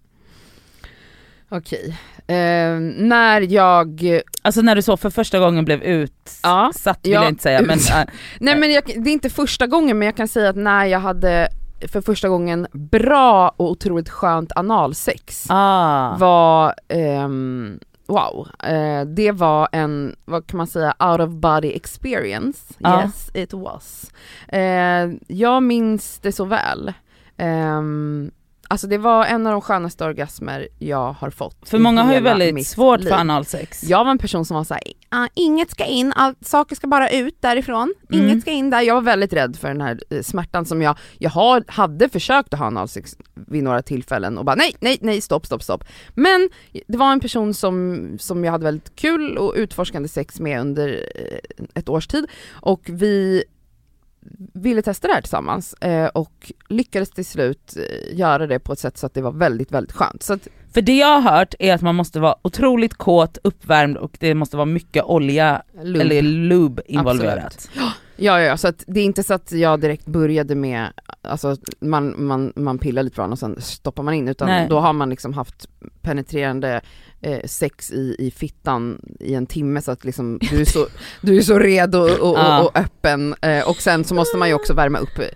Okej, 1.53 1.99
eh, 2.27 2.81
när 2.97 3.41
jag, 3.41 4.21
Alltså 4.43 4.63
när 4.63 4.75
du 4.75 4.83
så 4.83 4.97
för 4.97 5.11
första 5.11 5.39
gången 5.39 5.65
blev 5.65 5.83
Ja, 6.43 6.69
utsatt 6.71 6.99
vill 7.03 7.13
ja, 7.13 7.23
jag 7.23 7.31
inte 7.31 7.43
säga 7.43 7.63
men 7.63 7.79
äh, 7.91 8.05
nej 8.41 8.57
men 8.57 8.73
jag, 8.73 8.83
det 8.87 9.11
är 9.11 9.13
inte 9.13 9.31
första 9.31 9.67
gången 9.67 9.99
men 9.99 10.07
jag 10.07 10.17
kan 10.17 10.29
säga 10.29 10.49
att 10.49 10.57
när 10.57 10.85
jag 10.85 11.01
hade 11.01 11.49
för 11.89 12.01
första 12.01 12.29
gången 12.29 12.67
bra 12.73 13.55
och 13.57 13.71
otroligt 13.71 14.09
skönt 14.09 14.53
analsex 14.57 15.47
ah. 15.49 16.17
var, 16.17 16.75
ehm, 16.89 17.79
wow, 18.07 18.49
eh, 18.65 19.05
det 19.05 19.33
var 19.33 19.69
en, 19.73 20.17
vad 20.25 20.47
kan 20.47 20.57
man 20.57 20.67
säga, 20.67 20.95
out 20.99 21.21
of 21.21 21.31
body 21.31 21.73
experience. 21.73 22.75
Ja. 22.79 23.03
Yes 23.03 23.31
it 23.35 23.53
was. 23.53 24.11
Eh, 24.49 25.11
jag 25.27 25.63
minns 25.63 26.19
det 26.19 26.33
så 26.33 26.45
väl. 26.45 26.93
Ehm, 27.37 28.31
alltså 28.71 28.87
det 28.87 28.99
var 28.99 29.25
en 29.25 29.47
av 29.47 29.53
de 29.53 29.61
skönaste 29.61 30.05
orgasmer 30.05 30.69
jag 30.79 31.13
har 31.13 31.31
fått. 31.31 31.69
För 31.69 31.79
många 31.79 32.03
har 32.03 32.15
ju 32.15 32.21
väldigt 32.21 32.67
svårt 32.67 33.01
liv. 33.01 33.09
för 33.09 33.17
analsex. 33.17 33.85
Jag 33.85 34.05
var 34.05 34.11
en 34.11 34.19
person 34.19 34.45
som 34.45 34.57
var 34.57 34.65
såhär, 34.65 34.83
ah, 35.09 35.29
inget 35.35 35.71
ska 35.71 35.85
in, 35.85 36.13
allt, 36.17 36.47
saker 36.47 36.77
ska 36.77 36.87
bara 36.87 37.11
ut 37.11 37.37
därifrån, 37.41 37.95
Mm. 38.13 38.25
inget 38.29 38.41
ska 38.43 38.51
in 38.51 38.71
där. 38.71 38.81
Jag 38.81 38.95
var 38.95 39.03
väldigt 39.03 39.33
rädd 39.33 39.57
för 39.57 39.69
den 39.69 39.81
här 39.81 40.01
eh, 40.11 40.23
smärtan 40.23 40.65
som 40.65 40.83
jag, 40.83 40.99
jag 41.19 41.31
har, 41.31 41.65
hade 41.69 42.09
försökt 42.09 42.55
att 42.55 42.61
ha 42.61 42.67
analsex 42.67 43.17
vid 43.35 43.63
några 43.63 43.83
tillfällen 43.83 44.39
och 44.39 44.45
bara 44.45 44.57
nej, 44.57 44.77
nej, 44.81 44.99
nej, 45.01 45.21
stopp, 45.21 45.47
stopp, 45.47 45.63
stopp. 45.63 45.85
Men 46.15 46.49
det 46.87 46.97
var 46.99 47.13
en 47.13 47.21
person 47.21 47.55
som, 47.55 48.09
som 48.19 48.45
jag 48.45 48.53
hade 48.53 48.65
väldigt 48.65 48.97
kul 48.97 49.39
och 49.39 49.53
utforskande 49.57 50.09
sex 50.09 50.41
med 50.41 50.61
under 50.61 50.89
eh, 51.15 51.65
ett 51.75 51.89
års 51.89 52.07
tid 52.07 52.27
och 52.53 52.81
vi 52.87 53.45
ville 54.55 54.83
testa 54.83 55.09
det 55.09 55.15
här 55.15 55.21
tillsammans 55.21 55.75
eh, 55.75 56.07
och 56.07 56.53
lyckades 56.69 57.11
till 57.11 57.25
slut 57.25 57.77
eh, 57.77 58.19
göra 58.19 58.47
det 58.47 58.59
på 58.59 58.73
ett 58.73 58.79
sätt 58.79 58.99
så 58.99 59.07
att 59.07 59.15
det 59.15 59.23
var 59.23 59.33
väldigt, 59.33 59.73
väldigt 59.73 59.93
skönt. 59.93 60.23
Så 60.23 60.33
att, 60.33 60.49
För 60.73 60.83
det 60.83 60.97
jag 60.99 61.21
har 61.21 61.37
hört 61.39 61.55
är 61.59 61.75
att 61.75 61.83
man 61.83 61.95
måste 61.95 62.21
vara 62.21 62.35
otroligt 62.43 62.95
kåt, 62.95 63.39
uppvärmd 63.45 63.97
och 63.97 64.17
det 64.21 64.35
måste 64.35 64.57
vara 64.57 64.67
mycket 64.67 65.05
olja 65.05 65.63
lugn. 65.83 66.01
eller 66.01 66.23
lube 66.23 66.83
involverat. 66.87 67.71
Ja, 67.77 67.93
ja, 68.17 68.41
ja, 68.41 68.57
så 68.57 68.69
att 68.69 68.85
det 68.87 69.01
är 69.01 69.05
inte 69.05 69.23
så 69.23 69.35
att 69.35 69.53
jag 69.53 69.81
direkt 69.81 70.07
började 70.07 70.55
med, 70.55 70.87
alltså 71.23 71.57
man, 71.81 72.15
man, 72.27 72.53
man 72.57 72.79
pillar 72.79 73.03
lite 73.03 73.17
på 73.17 73.23
och 73.23 73.39
sen 73.39 73.61
stoppar 73.61 74.03
man 74.03 74.15
in 74.15 74.29
utan 74.29 74.49
Nej. 74.49 74.67
då 74.69 74.81
har 74.81 74.93
man 74.93 75.11
liksom 75.11 75.33
haft 75.33 75.69
penetrerande 76.03 76.81
eh, 77.23 77.41
sex 77.45 77.91
i, 77.91 78.17
i 78.19 78.31
fittan 78.31 79.01
i 79.21 79.35
en 79.35 79.47
timme 79.47 79.83
så 79.83 79.91
att 79.91 80.05
liksom 80.05 80.39
du 80.51 80.61
är 80.61 80.65
så, 80.65 80.87
du 81.21 81.37
är 81.37 81.43
så 81.43 81.59
redo 81.59 81.99
och, 81.99 82.21
och, 82.21 82.65
och 82.65 82.79
öppen 82.79 83.35
eh, 83.41 83.69
och 83.69 83.77
sen 83.77 84.05
så 84.05 84.15
måste 84.15 84.37
man 84.37 84.49
ju 84.49 84.55
också 84.55 84.75
värma 84.75 84.99
upp 84.99 85.19
eh, 85.19 85.27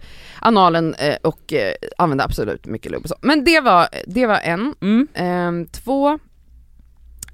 analen 0.40 0.94
eh, 0.94 1.16
och 1.22 1.52
eh, 1.52 1.74
använda 1.98 2.24
absolut 2.24 2.66
mycket 2.66 2.92
och 2.92 3.08
så. 3.08 3.16
Men 3.20 3.44
det 3.44 3.60
var, 3.60 3.88
det 4.06 4.26
var 4.26 4.38
en. 4.38 4.74
Mm. 4.80 5.08
Ehm, 5.14 5.66
två, 5.66 6.18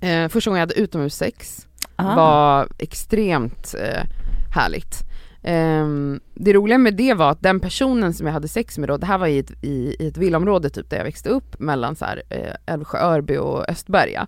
eh, 0.00 0.28
första 0.28 0.50
gången 0.50 0.60
jag 0.60 0.66
hade 0.66 0.80
utomhussex 0.80 1.66
Aha. 1.96 2.16
var 2.16 2.68
extremt 2.78 3.74
härligt. 4.54 4.94
Ehm, 5.42 6.20
det 6.44 6.52
roliga 6.52 6.78
med 6.78 6.94
det 6.94 7.14
var 7.14 7.30
att 7.30 7.42
den 7.42 7.60
personen 7.60 8.14
som 8.14 8.26
jag 8.26 8.32
hade 8.34 8.48
sex 8.48 8.78
med 8.78 8.88
då, 8.88 8.96
det 8.96 9.06
här 9.06 9.18
var 9.18 9.26
i 9.26 9.38
ett, 9.38 9.50
i, 9.64 9.96
i 10.04 10.06
ett 10.08 10.16
villaområde 10.16 10.70
typ 10.70 10.90
där 10.90 10.96
jag 10.96 11.04
växte 11.04 11.28
upp 11.28 11.60
mellan 11.60 11.96
så 11.96 12.04
här, 12.04 12.22
eh, 12.30 12.74
Älvsjö, 12.74 12.98
Örby 12.98 13.36
och 13.36 13.68
Östberga. 13.70 14.26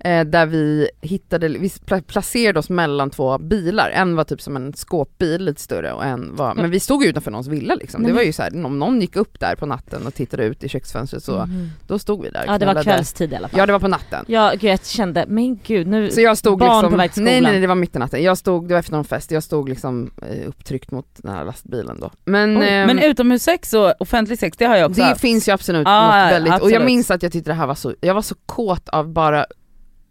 Eh, 0.00 0.24
där 0.24 0.46
vi 0.46 0.88
hittade, 1.00 1.48
vi 1.48 1.68
pla- 1.68 2.02
placerade 2.02 2.58
oss 2.58 2.68
mellan 2.70 3.10
två 3.10 3.38
bilar, 3.38 3.90
en 3.90 4.16
var 4.16 4.24
typ 4.24 4.40
som 4.40 4.56
en 4.56 4.72
skåpbil 4.72 5.44
lite 5.44 5.60
större 5.60 5.92
och 5.92 6.04
en 6.04 6.36
var, 6.36 6.54
men 6.54 6.70
vi 6.70 6.80
stod 6.80 7.02
ju 7.04 7.08
utanför 7.10 7.30
någons 7.30 7.46
villa 7.48 7.74
liksom. 7.74 8.02
Det 8.02 8.08
Nej, 8.08 8.16
var 8.16 8.22
ju 8.22 8.32
så 8.32 8.42
här, 8.42 8.64
om 8.66 8.78
någon 8.78 9.00
gick 9.00 9.16
upp 9.16 9.40
där 9.40 9.54
på 9.56 9.66
natten 9.66 10.06
och 10.06 10.14
tittade 10.14 10.44
ut 10.44 10.64
i 10.64 10.68
köksfönstret 10.68 11.22
så, 11.24 11.32
Mhm. 11.46 11.70
då 11.86 11.98
stod 11.98 12.22
vi 12.22 12.30
där 12.30 12.44
Ja 12.46 12.58
det 12.58 12.66
var 12.66 12.82
kvällstid 12.82 13.32
i 13.32 13.36
alla 13.36 13.48
fall. 13.48 13.58
Ja 13.58 13.66
det 13.66 13.72
var 13.72 13.80
på 13.80 13.88
natten. 13.88 14.24
Ja 14.28 14.50
gud 14.52 14.70
jag 14.70 14.84
kände, 14.84 15.24
men 15.28 15.58
gud 15.66 15.86
nu, 15.86 16.10
Så 16.10 16.20
jag 16.20 16.38
stod 16.38 16.58
barn 16.58 16.68
liksom, 16.78 16.90
på 16.90 16.96
väg 16.96 17.12
till 17.12 17.22
nej 17.22 17.36
skolan. 17.36 17.52
nej 17.52 17.60
det 17.60 17.66
var 17.66 17.74
mitt 17.74 17.96
i 17.96 17.98
natten, 17.98 18.22
jag 18.22 18.38
stod, 18.38 18.68
det 18.68 18.74
var 18.74 18.78
efter 18.78 18.92
någon 18.92 19.04
fest, 19.04 19.30
jag 19.30 19.42
stod 19.42 19.68
liksom 19.68 20.10
eh, 20.22 20.48
upptryckt 20.48 20.90
mot 20.90 21.06
den 21.16 21.32
här 21.34 21.44
lastbilen 21.52 22.00
då. 22.00 22.10
Men, 22.24 22.58
Oj, 22.58 22.68
ehm, 22.68 22.86
Men 22.86 22.98
utomhussex 22.98 23.72
och 23.72 23.94
offentlig 23.98 24.38
sex, 24.38 24.56
det 24.56 24.64
har 24.64 24.76
jag 24.76 24.90
också 24.90 25.00
det 25.00 25.06
haft. 25.08 25.20
finns 25.20 25.48
ju 25.48 25.52
absolut 25.52 25.86
Ja, 25.88 26.06
något 26.06 26.32
väldigt, 26.32 26.50
och 26.50 26.54
absolut. 26.56 26.74
jag 26.74 26.84
minns 26.84 27.10
att 27.10 27.22
jag 27.22 27.32
tyckte 27.32 27.50
det 27.50 27.54
här 27.54 27.66
var 27.66 27.74
så, 27.74 27.94
jag 28.00 28.14
var 28.14 28.22
så 28.22 28.34
kåt 28.46 28.88
av 28.88 29.08
bara 29.12 29.46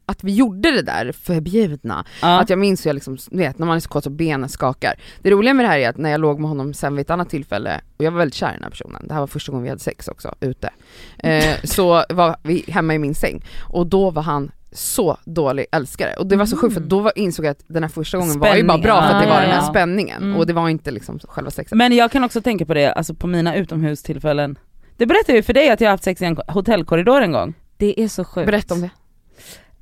att 0.05 0.24
vi 0.24 0.33
gjorde 0.36 0.71
det 0.71 0.81
där 0.81 1.12
förbjudna, 1.12 2.05
ja. 2.21 2.39
att 2.39 2.50
jag 2.50 2.60
minns 2.60 2.86
hur 2.86 2.89
jag 2.89 2.93
liksom, 2.93 3.17
vet 3.31 3.60
när 3.60 3.67
man 3.67 3.75
är 3.75 3.79
så 3.79 3.89
kåt 3.89 4.03
så 4.03 4.10
benen 4.10 4.50
skakar. 4.50 4.93
Det 5.21 5.31
roliga 5.31 5.53
med 5.53 5.65
det 5.65 5.69
här 5.69 5.79
är 5.79 5.89
att 5.89 5.98
när 5.98 6.10
jag 6.10 6.21
låg 6.21 6.39
med 6.39 6.50
honom 6.50 6.74
sen 6.74 6.95
vid 6.95 7.01
ett 7.01 7.10
annat 7.10 7.29
tillfälle, 7.29 7.81
och 7.98 8.03
jag 8.05 8.12
var 8.12 8.17
väldigt 8.19 8.36
kär 8.36 8.50
i 8.50 8.53
den 8.53 8.63
här 8.63 8.69
personen, 8.69 9.07
det 9.07 9.13
här 9.13 9.19
var 9.19 9.27
första 9.27 9.51
gången 9.51 9.63
vi 9.63 9.69
hade 9.69 9.81
sex 9.81 10.07
också, 10.07 10.36
ute, 10.39 10.69
eh, 11.17 11.55
så 11.63 12.03
var 12.10 12.36
vi 12.43 12.65
hemma 12.67 12.93
i 12.93 13.00
min 13.00 13.15
säng, 13.15 13.43
och 13.69 13.88
då 13.88 14.10
var 14.10 14.21
han 14.21 14.51
så 14.72 15.18
dålig 15.25 15.66
älskare. 15.72 16.13
Och 16.13 16.28
det 16.28 16.36
var 16.36 16.46
så 16.46 16.58
sjukt 16.58 16.74
för 16.74 16.82
då 16.82 17.00
var, 17.00 17.12
insåg 17.16 17.46
jag 17.46 17.51
att 17.51 17.63
den 17.68 17.84
här 17.84 17.90
första 17.90 18.18
gången 18.18 18.40
var 18.40 18.56
ju 18.56 18.63
bara 18.63 18.78
bra 18.78 19.01
för 19.01 19.16
att 19.16 19.24
det 19.24 19.30
var 19.30 19.40
den 19.42 19.50
Ja, 19.50 19.56
här 19.56 19.62
ja. 19.66 19.70
spänningen, 19.70 20.24
Mm. 20.24 20.38
och 20.38 20.48
det 20.48 20.54
var 20.54 20.70
inte 20.70 20.92
liksom 20.92 21.20
själva 21.20 21.51
sexet. 21.51 21.78
Men 21.78 21.96
jag 21.96 22.12
kan 22.12 22.24
också 22.24 22.42
tänka 22.42 22.66
på 22.66 22.74
det, 22.74 22.94
alltså 22.94 23.13
på 23.13 23.28
mina 23.28 23.56
utomhustillfällen. 23.56 24.58
Det 24.98 25.06
berättade 25.06 25.38
ju 25.38 25.44
för 25.44 25.54
dig 25.54 25.70
att 25.70 25.82
jag 25.82 25.88
har 25.88 25.92
haft 25.94 26.04
sex 26.04 26.22
i 26.22 26.25
en 26.25 26.38
hotellkorridor 26.48 27.22
en 27.22 27.32
gång. 27.32 27.54
det 27.78 28.00
är 28.01 28.08
så 28.08 28.24
sjukt. 28.25 28.46
Berätta 28.46 28.74
om 28.74 28.82
det. 28.82 28.90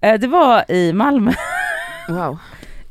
Eh, 0.07 0.19
Det 0.19 0.27
var 0.27 0.71
i 0.71 0.93
Malmö, 0.93 1.31
Wow. 2.09 2.37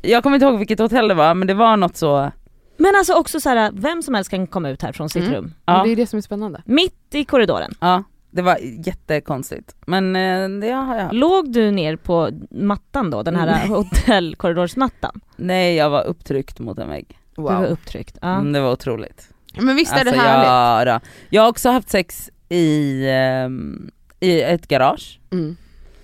jag 0.01 0.23
kommer 0.23 0.35
inte 0.35 0.45
ihåg 0.45 0.57
vilket 0.57 0.79
hotell 0.79 1.07
det 1.07 1.13
var 1.13 1.33
men 1.33 1.47
det 1.47 1.53
var 1.53 1.77
något 1.77 1.97
så, 1.97 2.31
Men 2.77 2.95
alltså 2.95 3.13
också 3.13 3.39
så 3.39 3.49
här, 3.49 3.71
vem 3.73 4.01
som 4.01 4.13
helst 4.13 4.29
kan 4.29 4.47
komma 4.47 4.69
ut 4.69 4.81
här 4.81 4.91
från 4.91 5.09
sitt 5.09 5.23
Mm. 5.23 5.35
rum. 5.35 5.53
Ja, 5.65 5.83
Det 5.83 5.91
är 5.91 5.95
det 5.95 6.07
som 6.07 6.17
är 6.17 6.21
spännande. 6.21 6.61
Mitt 6.65 7.15
i 7.15 7.25
korridoren. 7.25 7.71
ja 7.81 8.03
det 8.31 8.41
var 8.41 8.57
jättekonstigt. 8.61 9.75
Men 9.85 10.15
eh, 10.15 10.49
det 10.61 10.71
har 10.71 10.95
jag 10.95 11.03
haft. 11.03 11.13
Låg 11.15 11.51
du 11.53 11.71
ner 11.71 11.95
på 11.95 12.29
mattan 12.51 13.09
då, 13.09 13.23
den 13.23 13.35
här 13.35 13.45
Nej. 13.45 13.67
hotellkorridorsmattan? 13.69 15.21
Nej 15.35 15.75
jag 15.75 15.89
var 15.89 16.03
upptryckt 16.03 16.59
mot 16.59 16.79
en 16.79 16.89
vägg. 16.89 17.19
Du 17.35 17.41
var 17.41 17.55
Wow. 17.55 17.65
upptryckt. 17.65 18.17
Ja. 18.21 18.35
Mm, 18.39 18.53
det 18.53 18.59
var 18.61 18.71
otroligt. 18.71 19.29
Men 19.61 19.75
visst 19.75 19.93
är 19.93 20.03
det 20.05 20.11
Alltså, 20.11 20.25
härligt? 20.25 20.87
ja, 20.87 20.93
då. 20.99 21.05
Jag 21.29 21.41
har 21.41 21.49
också 21.49 21.69
haft 21.69 21.89
sex 21.89 22.29
i, 22.49 23.05
ehm, 23.09 23.91
i 24.19 24.41
ett 24.41 24.67
garage, 24.67 25.19
Mm. 25.31 25.55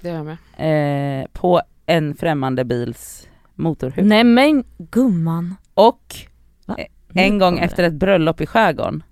Det 0.01 0.09
är 0.09 0.13
jag 0.15 0.25
med. 0.25 1.21
eh, 1.21 1.27
på 1.33 1.61
en 1.85 2.15
främmande 2.15 2.65
bils 2.65 3.27
motorhuv. 3.55 4.05
Nej 4.05 4.23
men 4.23 4.63
gumman. 4.77 5.55
Och 5.73 6.15
Va? 6.65 6.77
en 7.13 7.33
Nu 7.33 7.39
gång 7.39 7.59
efter 7.59 7.83
ett 7.83 7.93
bröllop 7.93 8.41
i 8.41 8.45
skärgården, 8.45 9.03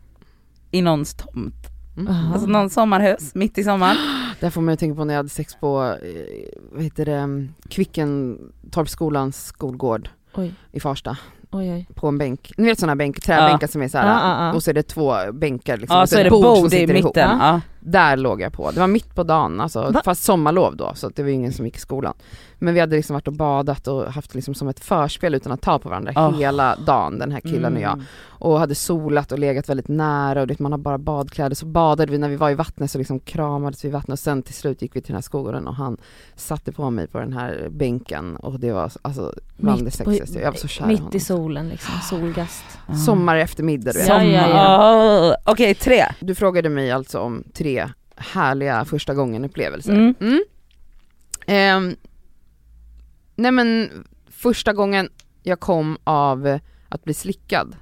i 0.71 0.81
någons 0.81 1.13
tomt. 1.15 1.55
Mm. 1.97 2.33
Alltså 2.33 2.47
någon 2.47 2.69
sommarhus, 2.69 3.35
mitt 3.35 3.57
i 3.57 3.63
sommaren. 3.63 3.97
Där 4.39 4.49
får 4.49 4.61
man 4.61 4.73
ju 4.73 4.77
tänka 4.77 4.95
på 4.95 5.05
när 5.05 5.13
jag 5.13 5.19
hade 5.19 5.29
sex 5.29 5.55
på, 5.55 5.97
eh, 6.01 6.59
vad 6.71 6.83
heter 6.83 7.05
det, 7.05 7.47
Kvickentorpsskolans 7.69 9.45
skolgård 9.45 10.09
Oj, 10.33 10.53
i 10.71 10.79
Farsta. 10.79 11.17
Oj 11.53 11.71
oj. 11.71 11.87
På 11.95 12.07
en 12.07 12.17
bänk, 12.17 12.51
ni 12.57 12.65
vet 12.67 12.79
sådana 12.79 12.95
bänk, 12.95 13.21
träbänkar 13.21 13.67
som 13.67 13.81
är 13.81 13.87
så 13.87 13.97
här, 13.97 14.07
Ja, 14.07 14.19
ja, 14.39 14.45
ja. 14.47 14.53
och 14.53 14.63
så 14.63 14.69
är 14.69 14.73
det 14.73 14.83
två 14.83 15.13
bänkar 15.33 15.77
liksom, 15.77 15.95
Ja 15.97 16.01
och 16.03 16.09
så 16.09 16.17
är 16.19 16.23
det 16.23 16.29
bord 16.29 16.57
som 16.57 16.69
sitter 16.69 16.95
ihop. 16.95 17.17
Där 17.85 18.17
låg 18.17 18.41
jag 18.41 18.53
på, 18.53 18.71
det 18.71 18.79
var 18.79 18.87
mitt 18.87 19.15
på 19.15 19.23
dagen 19.23 19.61
alltså, 19.61 19.91
Va? 19.91 20.01
fast 20.05 20.23
sommarlov 20.23 20.75
då 20.75 20.91
så 20.95 21.09
det 21.09 21.23
var 21.23 21.29
ingen 21.29 21.53
som 21.53 21.65
gick 21.65 21.75
i 21.75 21.79
skolan. 21.79 22.13
Men 22.59 22.73
vi 22.73 22.79
hade 22.79 22.95
liksom 22.95 23.13
varit 23.13 23.27
och 23.27 23.33
badat 23.33 23.87
och 23.87 24.13
haft 24.13 24.35
liksom 24.35 24.53
som 24.53 24.67
ett 24.67 24.79
förspel 24.79 25.35
utan 25.35 25.51
att 25.51 25.61
ta 25.61 25.79
på 25.79 25.89
varandra 25.89 26.11
Oh. 26.15 26.37
hela 26.37 26.75
dagen 26.75 27.19
den 27.19 27.31
här 27.31 27.39
killen 27.39 27.75
och 27.75 27.81
jag. 27.81 27.93
Mm. 27.93 28.05
och 28.29 28.59
hade 28.59 28.75
solat 28.75 29.31
och 29.31 29.39
legat 29.39 29.69
väldigt 29.69 29.87
nära 29.87 30.41
och 30.41 30.47
det, 30.47 30.59
man 30.59 30.71
har 30.71 30.79
bara 30.79 30.97
badkläder, 30.97 31.55
så 31.55 31.65
badade 31.65 32.11
vi 32.11 32.17
när 32.17 32.29
vi 32.29 32.35
var 32.35 32.49
i 32.49 32.55
vattnet 32.55 32.91
så 32.91 32.97
liksom 32.97 33.19
kramades 33.19 33.83
vi 33.85 33.87
i 33.87 33.91
vattnet 33.91 34.13
och 34.13 34.19
sen 34.19 34.41
till 34.43 34.53
slut 34.53 34.81
gick 34.81 34.95
vi 34.95 35.01
till 35.01 35.07
den 35.11 35.15
här 35.17 35.21
skogen 35.21 35.67
och 35.67 35.75
han 35.75 35.97
satte 36.35 36.71
på 36.71 36.89
mig 36.89 37.07
på 37.07 37.19
den 37.19 37.33
här 37.33 37.67
bänken 37.71 38.35
och 38.35 38.59
det 38.59 38.71
var 38.71 38.91
alltså 39.01 39.33
bland 39.57 39.79
det 39.79 39.83
Mitt 39.83 39.93
sexigaste, 39.93 40.39
jag 40.39 40.51
var 40.51 40.57
så 40.57 40.67
kär 40.67 40.85
i 40.85 40.87
Mitt 40.87 40.99
honom. 40.99 41.15
i 41.15 41.19
solen 41.19 41.42
liksom, 41.49 41.93
solgast. 42.09 42.63
Ja. 42.87 42.95
Sommar 42.95 43.37
eftermiddag 43.37 43.91
du 43.91 43.99
vet. 43.99 44.07
Ja, 44.07 44.23
ja, 44.23 44.49
ja. 44.49 45.29
Åh, 45.29 45.35
Okej, 45.51 45.75
tre. 45.75 46.05
Du 46.19 46.35
frågade 46.35 46.69
mig 46.69 46.91
alltså 46.91 47.19
om 47.19 47.43
tre 47.53 47.89
härliga 48.15 48.85
första 48.85 49.13
gången 49.13 49.45
upplevelser. 49.45 49.93
Mm. 49.93 50.15
Mm. 50.19 50.43
Ehm, 51.47 51.95
nej 53.35 53.51
men 53.51 53.89
första 54.27 54.73
gången 54.73 55.09
jag 55.43 55.59
kom 55.59 55.97
av 56.03 56.59
att 56.89 57.03
bli 57.03 57.13
slickad. 57.13 57.75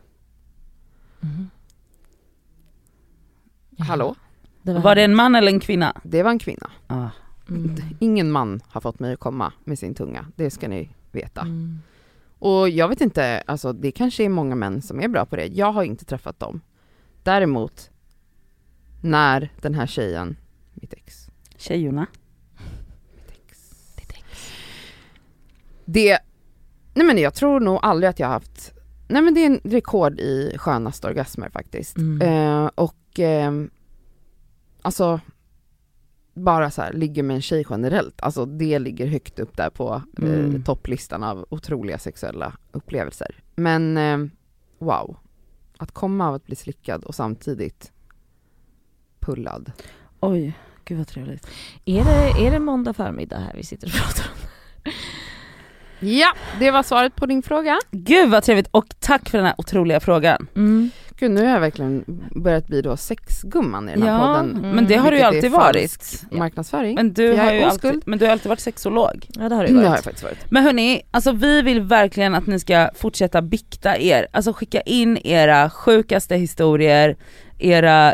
Ja, 3.77 3.83
hallå? 3.83 4.15
Det 4.61 4.73
Var 4.73 4.95
det 4.95 5.03
en 5.03 5.15
man 5.15 5.35
eller 5.35 5.51
en 5.51 5.59
kvinna? 5.59 6.01
Det 6.03 6.23
var 6.23 6.31
en 6.31 6.39
kvinna. 6.39 6.71
Ah. 6.87 7.09
Mm. 7.49 7.75
Ingen 7.99 8.31
man 8.31 8.61
har 8.67 8.81
fått 8.81 8.99
mig 8.99 9.13
att 9.13 9.19
komma 9.19 9.53
med 9.63 9.79
sin 9.79 9.95
tunga, 9.95 10.25
det 10.35 10.51
ska 10.51 10.67
ni 10.67 10.89
veta. 11.11 11.41
Mm. 11.41 11.79
Och 12.41 12.69
jag 12.69 12.87
vet 12.87 13.01
inte, 13.01 13.43
alltså 13.45 13.73
det 13.73 13.91
kanske 13.91 14.23
är 14.23 14.29
många 14.29 14.55
män 14.55 14.81
som 14.81 14.99
är 14.99 15.07
bra 15.07 15.25
på 15.25 15.35
det, 15.35 15.45
jag 15.45 15.71
har 15.71 15.83
inte 15.83 16.05
träffat 16.05 16.39
dem. 16.39 16.61
Däremot, 17.23 17.89
när 19.01 19.49
den 19.61 19.73
här 19.73 19.87
tjejen, 19.87 20.37
mitt 20.73 20.93
ex, 20.93 21.27
Tjejorna. 21.57 22.07
det, 25.85 26.19
nej 26.93 27.07
men 27.07 27.17
jag 27.17 27.33
tror 27.33 27.59
nog 27.59 27.79
aldrig 27.81 28.09
att 28.09 28.19
jag 28.19 28.27
har 28.27 28.33
haft, 28.33 28.73
nej 29.07 29.21
men 29.21 29.33
det 29.33 29.41
är 29.41 29.45
en 29.45 29.61
rekord 29.63 30.19
i 30.19 30.55
skönaste 30.57 31.07
orgasmer 31.07 31.49
faktiskt. 31.49 31.97
Mm. 31.97 32.21
Eh, 32.21 32.69
och 32.75 33.19
ehm, 33.19 33.69
alltså, 34.81 35.19
bara 36.43 36.71
så 36.71 36.81
här, 36.81 36.93
ligger 36.93 37.23
med 37.23 37.35
en 37.35 37.41
tjej 37.41 37.65
generellt, 37.69 38.21
alltså 38.21 38.45
det 38.45 38.79
ligger 38.79 39.07
högt 39.07 39.39
upp 39.39 39.57
där 39.57 39.69
på 39.69 40.01
eh, 40.17 40.23
Mm. 40.23 40.63
topplistan 40.63 41.23
av 41.23 41.45
otroliga 41.49 41.97
sexuella 41.97 42.53
upplevelser. 42.71 43.35
Men 43.55 43.97
eh, 43.97 44.17
wow, 44.79 45.17
att 45.77 45.91
komma 45.91 46.27
av 46.27 46.33
att 46.33 46.45
bli 46.45 46.55
slickad 46.55 47.03
och 47.03 47.15
samtidigt 47.15 47.91
pullad. 49.19 49.71
Oj, 50.19 50.53
gud 50.85 50.97
vad 50.97 51.07
trevligt. 51.07 51.47
Är, 51.85 52.03
det, 52.05 52.47
är 52.47 52.51
det 52.51 52.59
måndag 52.59 52.93
förmiddag 52.93 53.37
här 53.37 53.53
vi 53.55 53.63
sitter 53.63 53.87
och 53.87 53.93
pratar 53.93 54.25
om? 54.31 54.37
Ja, 56.09 56.33
det 56.59 56.71
var 56.71 56.83
svaret 56.83 57.15
på 57.15 57.25
din 57.25 57.43
fråga. 57.43 57.79
Gud 57.91 58.29
vad 58.29 58.43
trevligt 58.43 58.67
och 58.71 58.85
tack 58.99 59.29
för 59.29 59.37
den 59.37 59.47
här 59.47 59.55
otroliga 59.57 59.99
frågan. 59.99 60.47
Mm. 60.55 60.89
Gud 61.21 61.31
nu 61.31 61.41
har 61.45 61.49
jag 61.53 61.59
verkligen 61.59 62.05
börjat 62.35 62.67
bli 62.67 62.81
då 62.81 62.97
sexgumman 62.97 63.89
i 63.89 63.91
den 63.91 64.01
här 64.01 64.09
Ja, 64.09 64.35
podden. 64.41 64.75
men 64.75 64.87
det 64.87 64.95
har 64.95 65.11
du 65.11 65.17
ju 65.17 65.23
alltid 65.23 65.51
varit. 65.51 66.23
Marknadsföring. 66.31 66.95
Men 66.95 67.13
du, 67.13 67.33
har 67.33 67.51
ju 67.51 67.65
oskuld. 67.65 67.85
alltid, 67.85 68.03
men 68.05 68.19
du 68.19 68.25
har 68.25 68.31
alltid 68.31 68.49
varit 68.49 68.59
sexolog. 68.59 69.25
Ja 69.29 69.49
det 69.49 69.55
har 69.55 69.63
det 69.63 69.67
Det 69.69 69.73
varit. 69.75 69.87
har 69.87 69.95
jag 69.95 70.03
faktiskt 70.03 70.23
varit. 70.23 70.51
Men 70.51 70.63
hörni, 70.63 71.01
alltså 71.11 71.31
vi 71.31 71.61
vill 71.61 71.81
verkligen 71.81 72.35
att 72.35 72.47
ni 72.47 72.59
ska 72.59 72.89
fortsätta 72.95 73.41
bikta 73.41 73.97
er, 73.97 74.27
alltså 74.31 74.53
skicka 74.53 74.81
in 74.81 75.17
era 75.17 75.69
sjukaste 75.69 76.35
historier, 76.35 77.15
era 77.59 78.13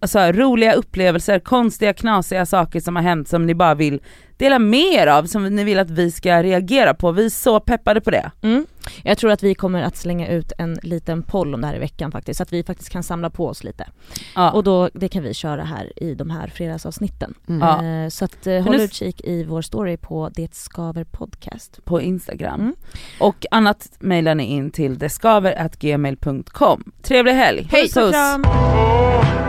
alltså, 0.00 0.18
roliga 0.18 0.72
upplevelser, 0.74 1.38
konstiga 1.38 1.92
knasiga 1.92 2.46
saker 2.46 2.80
som 2.80 2.96
har 2.96 3.02
hänt 3.02 3.28
som 3.28 3.46
ni 3.46 3.54
bara 3.54 3.74
vill 3.74 4.00
dela 4.36 4.58
med 4.58 4.92
er 4.94 5.06
av, 5.06 5.24
som 5.24 5.44
ni 5.44 5.64
vill 5.64 5.78
att 5.78 5.90
vi 5.90 6.10
ska 6.10 6.42
reagera 6.42 6.94
på. 6.94 7.12
Vi 7.12 7.24
är 7.24 7.30
så 7.30 7.60
peppade 7.60 8.00
på 8.00 8.10
det. 8.10 8.30
Mm. 8.42 8.66
Jag 9.02 9.18
tror 9.18 9.30
att 9.30 9.42
vi 9.42 9.54
kommer 9.54 9.82
att 9.82 9.96
slänga 9.96 10.28
ut 10.28 10.52
en 10.58 10.78
liten 10.82 11.22
poll 11.22 11.54
om 11.54 11.60
det 11.60 11.66
här 11.66 11.74
i 11.76 11.78
veckan 11.78 12.12
faktiskt, 12.12 12.36
så 12.38 12.42
att 12.42 12.52
vi 12.52 12.64
faktiskt 12.64 12.90
kan 12.90 13.02
samla 13.02 13.30
på 13.30 13.46
oss 13.46 13.64
lite. 13.64 13.86
Ja. 14.34 14.50
Och 14.50 14.64
då, 14.64 14.90
det 14.94 15.08
kan 15.08 15.22
vi 15.22 15.34
köra 15.34 15.64
här 15.64 15.92
i 15.96 16.14
de 16.14 16.30
här 16.30 16.48
fredagsavsnitten. 16.48 17.34
Mm. 17.48 17.60
Ja. 17.68 17.84
Eh, 17.84 18.08
så 18.08 18.24
att 18.24 18.46
eh, 18.46 18.62
håll 18.62 18.76
nu- 18.76 18.82
utkik 18.82 19.20
i 19.24 19.44
vår 19.44 19.62
story 19.62 19.96
på 19.96 20.30
Det 20.34 20.54
Skaver 20.54 21.04
Podcast. 21.04 21.84
på 21.84 22.00
Instagram. 22.00 22.60
Mm. 22.60 22.74
Och 23.20 23.46
annat 23.50 23.88
mejlar 23.98 24.34
ni 24.34 24.44
in 24.44 24.70
till 24.70 24.98
deskaver.gmail.com. 24.98 26.92
Trevlig 27.02 27.32
helg! 27.32 27.68
Puss 27.70 27.92
kram! 27.92 28.44
Oh, 28.44 29.47